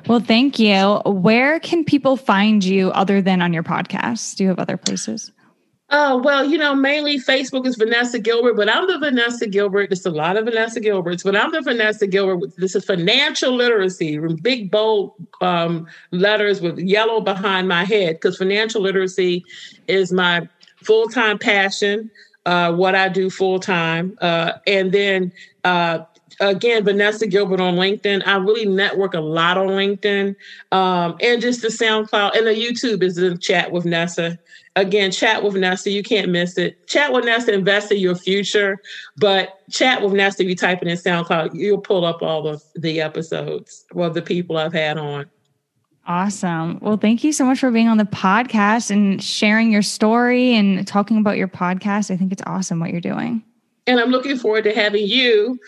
Well, 0.07 0.19
thank 0.19 0.60
you. 0.60 1.01
Where 1.05 1.60
can 1.62 1.86
people 1.86 2.17
find 2.17 2.62
you 2.63 2.91
other 2.91 3.21
than 3.21 3.41
on 3.41 3.53
your 3.53 3.63
podcast? 3.63 4.36
Do 4.36 4.43
you 4.43 4.49
have 4.49 4.60
other 4.60 4.75
places? 4.75 5.31
Oh, 5.93 6.17
well, 6.19 6.45
you 6.45 6.58
know, 6.58 6.73
mainly 6.73 7.19
Facebook 7.19 7.67
is 7.67 7.75
Vanessa 7.75 8.17
Gilbert, 8.17 8.54
but 8.54 8.69
I'm 8.69 8.88
the 8.88 8.97
Vanessa 8.97 9.45
Gilbert. 9.45 9.89
There's 9.89 10.06
a 10.06 10.10
lot 10.10 10.38
of 10.38 10.45
Vanessa 10.45 10.80
Gilberts, 10.80 11.21
but 11.21 11.36
I'm 11.36 11.51
the 11.51 11.62
Vanessa 11.62 12.08
Gilbert. 12.08 12.56
This 12.56 12.75
is 12.75 12.86
financial 12.86 13.54
literacy, 13.54 14.17
big, 14.41 14.71
bold 14.71 15.13
um, 15.41 15.86
letters 16.12 16.62
with 16.62 16.80
yellow 16.80 17.19
behind 17.19 17.67
my 17.67 17.84
head, 17.84 18.15
because 18.15 18.38
financial 18.38 18.82
literacy 18.82 19.43
is 19.89 20.13
my 20.13 20.47
full 20.82 21.10
time 21.10 21.38
passion, 21.38 22.10
uh, 22.45 22.71
what 22.71 22.95
I 22.95 23.10
do 23.10 23.30
full 23.30 23.60
time. 23.60 24.17
Uh, 24.21 24.54
and 24.65 24.93
then 24.93 25.34
uh, 25.65 25.99
again, 26.39 26.86
Vanessa 26.86 27.27
Gilbert 27.27 27.60
on 27.60 27.75
LinkedIn. 27.75 28.25
I 28.25 28.38
really 28.38 28.65
network 28.65 29.13
a 29.13 29.19
lot 29.19 29.58
on 29.58 29.67
LinkedIn. 29.67 30.36
Um, 30.71 31.17
and 31.21 31.41
just 31.41 31.62
the 31.62 31.67
SoundCloud 31.67 32.38
and 32.38 32.47
the 32.47 32.54
YouTube 32.54 33.04
is 33.04 33.15
the 33.15 33.38
chat 33.38 33.73
with 33.73 33.84
Nessa. 33.86 34.39
Again, 34.77 35.12
chat 35.12 35.43
with 35.43 35.55
Nessa. 35.55 35.91
You 35.91 36.01
can't 36.01 36.29
miss 36.29 36.57
it. 36.57 36.88
Chat 36.88 37.12
with 37.12 37.25
Nessa, 37.25 37.53
invest 37.53 37.91
in 37.91 37.97
your 37.97 38.15
future. 38.15 38.77
But 39.17 39.60
chat 39.69 40.01
with 40.01 40.13
Nessa, 40.13 40.43
if 40.43 40.49
you 40.49 40.55
type 40.55 40.81
it 40.81 40.88
in 40.88 40.97
SoundCloud, 40.97 41.53
you'll 41.53 41.81
pull 41.81 42.05
up 42.05 42.21
all 42.21 42.41
the, 42.41 42.62
the 42.75 43.01
episodes, 43.01 43.86
well, 43.93 44.10
the 44.10 44.21
people 44.21 44.57
I've 44.57 44.73
had 44.73 44.97
on. 44.97 45.29
Awesome. 46.07 46.79
Well, 46.81 46.97
thank 46.97 47.23
you 47.23 47.31
so 47.31 47.45
much 47.45 47.60
for 47.60 47.69
being 47.69 47.88
on 47.88 47.97
the 47.97 48.05
podcast 48.05 48.91
and 48.91 49.21
sharing 49.21 49.71
your 49.71 49.84
story 49.84 50.55
and 50.55 50.88
talking 50.88 51.17
about 51.17 51.38
your 51.38 51.47
podcast. 51.47 52.10
I 52.10 52.17
think 52.17 52.31
it's 52.31 52.41
awesome 52.45 52.79
what 52.79 52.91
you're 52.91 53.01
doing. 53.01 53.43
And 53.88 53.99
I'm 53.99 54.10
looking 54.10 54.38
forward 54.38 54.63
to 54.63 54.73
having 54.73 55.05
you 55.05 55.60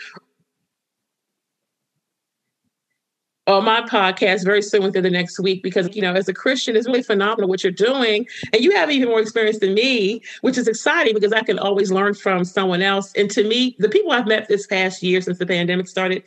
on 3.47 3.65
my 3.65 3.81
podcast 3.81 4.45
very 4.45 4.61
soon 4.61 4.83
within 4.83 5.03
the 5.03 5.09
next 5.09 5.37
week 5.39 5.61
because 5.63 5.93
you 5.95 6.01
know 6.01 6.13
as 6.13 6.29
a 6.29 6.33
christian 6.33 6.75
it's 6.77 6.87
really 6.87 7.03
phenomenal 7.03 7.49
what 7.49 7.63
you're 7.63 7.73
doing. 7.73 8.25
And 8.53 8.63
you 8.63 8.71
have 8.71 8.89
even 8.89 9.09
more 9.09 9.19
experience 9.19 9.59
than 9.59 9.73
me 9.73 10.21
which 10.41 10.57
is 10.57 10.67
exciting 10.67 11.13
because 11.13 11.33
i 11.33 11.41
can 11.41 11.59
always 11.59 11.91
learn 11.91 12.13
from 12.13 12.45
someone 12.45 12.81
else. 12.81 13.11
And 13.15 13.29
to 13.31 13.43
me 13.47 13.75
the 13.79 13.89
people 13.89 14.11
i've 14.11 14.27
met 14.27 14.47
this 14.47 14.65
past 14.67 15.03
year 15.03 15.21
since 15.21 15.37
the 15.37 15.45
pandemic 15.45 15.87
started 15.87 16.23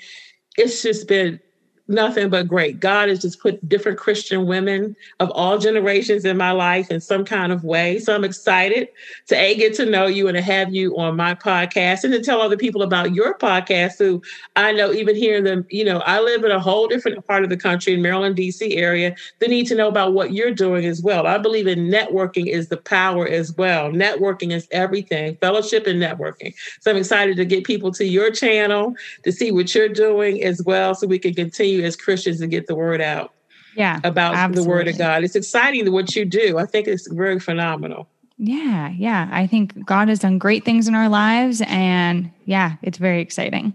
it's 0.58 0.82
just 0.82 1.08
been 1.08 1.40
nothing 1.88 2.28
but 2.28 2.48
great. 2.48 2.80
God 2.80 3.08
has 3.08 3.20
just 3.20 3.40
put 3.40 3.66
different 3.68 3.98
Christian 3.98 4.46
women 4.46 4.96
of 5.20 5.30
all 5.30 5.58
generations 5.58 6.24
in 6.24 6.36
my 6.36 6.50
life 6.50 6.90
in 6.90 7.00
some 7.00 7.24
kind 7.24 7.52
of 7.52 7.64
way. 7.64 7.98
So 7.98 8.14
I'm 8.14 8.24
excited 8.24 8.88
to 9.28 9.36
A, 9.36 9.54
get 9.54 9.74
to 9.74 9.86
know 9.86 10.06
you 10.06 10.28
and 10.28 10.36
to 10.36 10.42
have 10.42 10.74
you 10.74 10.96
on 10.96 11.16
my 11.16 11.34
podcast 11.34 12.04
and 12.04 12.12
to 12.12 12.20
tell 12.20 12.40
other 12.40 12.56
people 12.56 12.82
about 12.82 13.14
your 13.14 13.38
podcast 13.38 13.98
who 13.98 14.22
I 14.56 14.72
know 14.72 14.92
even 14.92 15.14
here 15.14 15.36
in 15.36 15.44
the, 15.44 15.64
you 15.70 15.84
know, 15.84 16.00
I 16.00 16.20
live 16.20 16.44
in 16.44 16.50
a 16.50 16.60
whole 16.60 16.88
different 16.88 17.24
part 17.26 17.44
of 17.44 17.50
the 17.50 17.56
country 17.56 17.94
in 17.94 18.02
Maryland, 18.02 18.36
DC 18.36 18.76
area. 18.76 19.14
They 19.38 19.46
need 19.46 19.66
to 19.68 19.74
know 19.74 19.88
about 19.88 20.12
what 20.12 20.32
you're 20.32 20.54
doing 20.54 20.86
as 20.86 21.02
well. 21.02 21.26
I 21.26 21.38
believe 21.38 21.66
in 21.66 21.88
networking 21.88 22.46
is 22.46 22.68
the 22.68 22.76
power 22.76 23.26
as 23.28 23.56
well. 23.56 23.90
Networking 23.90 24.52
is 24.52 24.66
everything, 24.70 25.36
fellowship 25.36 25.86
and 25.86 26.02
networking. 26.02 26.54
So 26.80 26.90
I'm 26.90 26.96
excited 26.96 27.36
to 27.36 27.44
get 27.44 27.64
people 27.64 27.92
to 27.92 28.04
your 28.04 28.30
channel 28.30 28.94
to 29.22 29.32
see 29.32 29.52
what 29.52 29.74
you're 29.74 29.88
doing 29.88 30.42
as 30.42 30.62
well 30.62 30.94
so 30.94 31.06
we 31.06 31.18
can 31.18 31.34
continue 31.34 31.75
as 31.84 31.96
Christians 31.96 32.40
to 32.40 32.46
get 32.46 32.66
the 32.66 32.74
word 32.74 33.00
out. 33.00 33.32
Yeah. 33.76 34.00
About 34.04 34.34
absolutely. 34.34 34.62
the 34.62 34.68
word 34.68 34.88
of 34.88 34.98
God. 34.98 35.22
It's 35.22 35.36
exciting 35.36 35.92
what 35.92 36.16
you 36.16 36.24
do. 36.24 36.58
I 36.58 36.64
think 36.64 36.88
it's 36.88 37.06
very 37.08 37.38
phenomenal. 37.38 38.08
Yeah, 38.38 38.90
yeah. 38.90 39.28
I 39.30 39.46
think 39.46 39.84
God 39.86 40.08
has 40.08 40.18
done 40.18 40.38
great 40.38 40.64
things 40.64 40.88
in 40.88 40.94
our 40.94 41.08
lives 41.08 41.62
and 41.66 42.30
yeah, 42.44 42.76
it's 42.82 42.98
very 42.98 43.20
exciting. 43.20 43.72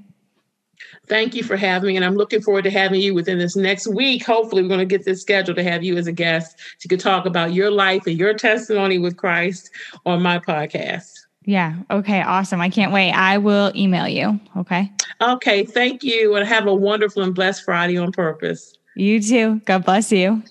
Thank 1.07 1.35
you 1.35 1.43
for 1.43 1.57
having 1.57 1.89
me. 1.89 1.95
And 1.95 2.05
I'm 2.05 2.15
looking 2.15 2.41
forward 2.41 2.63
to 2.63 2.71
having 2.71 3.01
you 3.01 3.13
within 3.13 3.37
this 3.37 3.55
next 3.55 3.87
week. 3.87 4.25
Hopefully, 4.25 4.61
we're 4.61 4.69
going 4.69 4.79
to 4.79 4.85
get 4.85 5.03
this 5.03 5.21
scheduled 5.21 5.57
to 5.57 5.63
have 5.63 5.83
you 5.83 5.97
as 5.97 6.07
a 6.07 6.11
guest 6.11 6.57
so 6.57 6.85
you 6.85 6.89
can 6.89 6.99
talk 6.99 7.25
about 7.25 7.53
your 7.53 7.71
life 7.71 8.03
and 8.07 8.17
your 8.17 8.33
testimony 8.33 8.97
with 8.97 9.17
Christ 9.17 9.69
on 10.05 10.21
my 10.21 10.39
podcast. 10.39 11.20
Yeah. 11.45 11.75
Okay. 11.89 12.21
Awesome. 12.21 12.61
I 12.61 12.69
can't 12.69 12.91
wait. 12.91 13.11
I 13.11 13.37
will 13.37 13.71
email 13.75 14.07
you. 14.07 14.39
Okay. 14.57 14.91
Okay. 15.21 15.65
Thank 15.65 16.03
you. 16.03 16.35
And 16.35 16.47
have 16.47 16.67
a 16.67 16.73
wonderful 16.73 17.23
and 17.23 17.33
blessed 17.33 17.63
Friday 17.63 17.97
on 17.97 18.11
purpose. 18.11 18.73
You 18.95 19.21
too. 19.21 19.61
God 19.65 19.85
bless 19.85 20.11
you. 20.11 20.43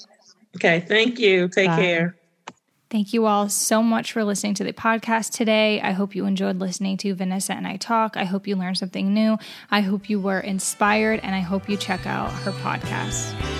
Okay. 0.57 0.81
Thank 0.81 1.19
you. 1.19 1.49
Take 1.49 1.69
Bye. 1.69 1.77
care. 1.77 2.17
Thank 2.91 3.13
you 3.13 3.27
all 3.27 3.49
so 3.49 3.85
much 3.85 4.11
for 4.11 4.25
listening 4.25 4.55
to 4.55 4.65
the 4.65 4.73
podcast 4.73 5.31
today. 5.31 5.81
I 5.81 5.93
hope 5.93 6.17
you 6.17 6.27
enjoyed 6.27 6.57
listening 6.57 6.97
to 6.99 7.15
Vanessa 7.15 7.53
and 7.53 7.65
I 7.65 7.77
talk. 7.77 8.17
I 8.17 8.25
hope 8.25 8.49
you 8.49 8.57
learned 8.57 8.79
something 8.79 9.15
new. 9.15 9.39
I 9.71 9.81
hope 9.81 10.11
you 10.11 10.19
were 10.19 10.41
inspired 10.41 11.21
and 11.23 11.33
I 11.33 11.39
hope 11.39 11.69
you 11.69 11.77
check 11.77 12.05
out 12.05 12.33
her 12.33 12.51
podcast. 12.51 13.60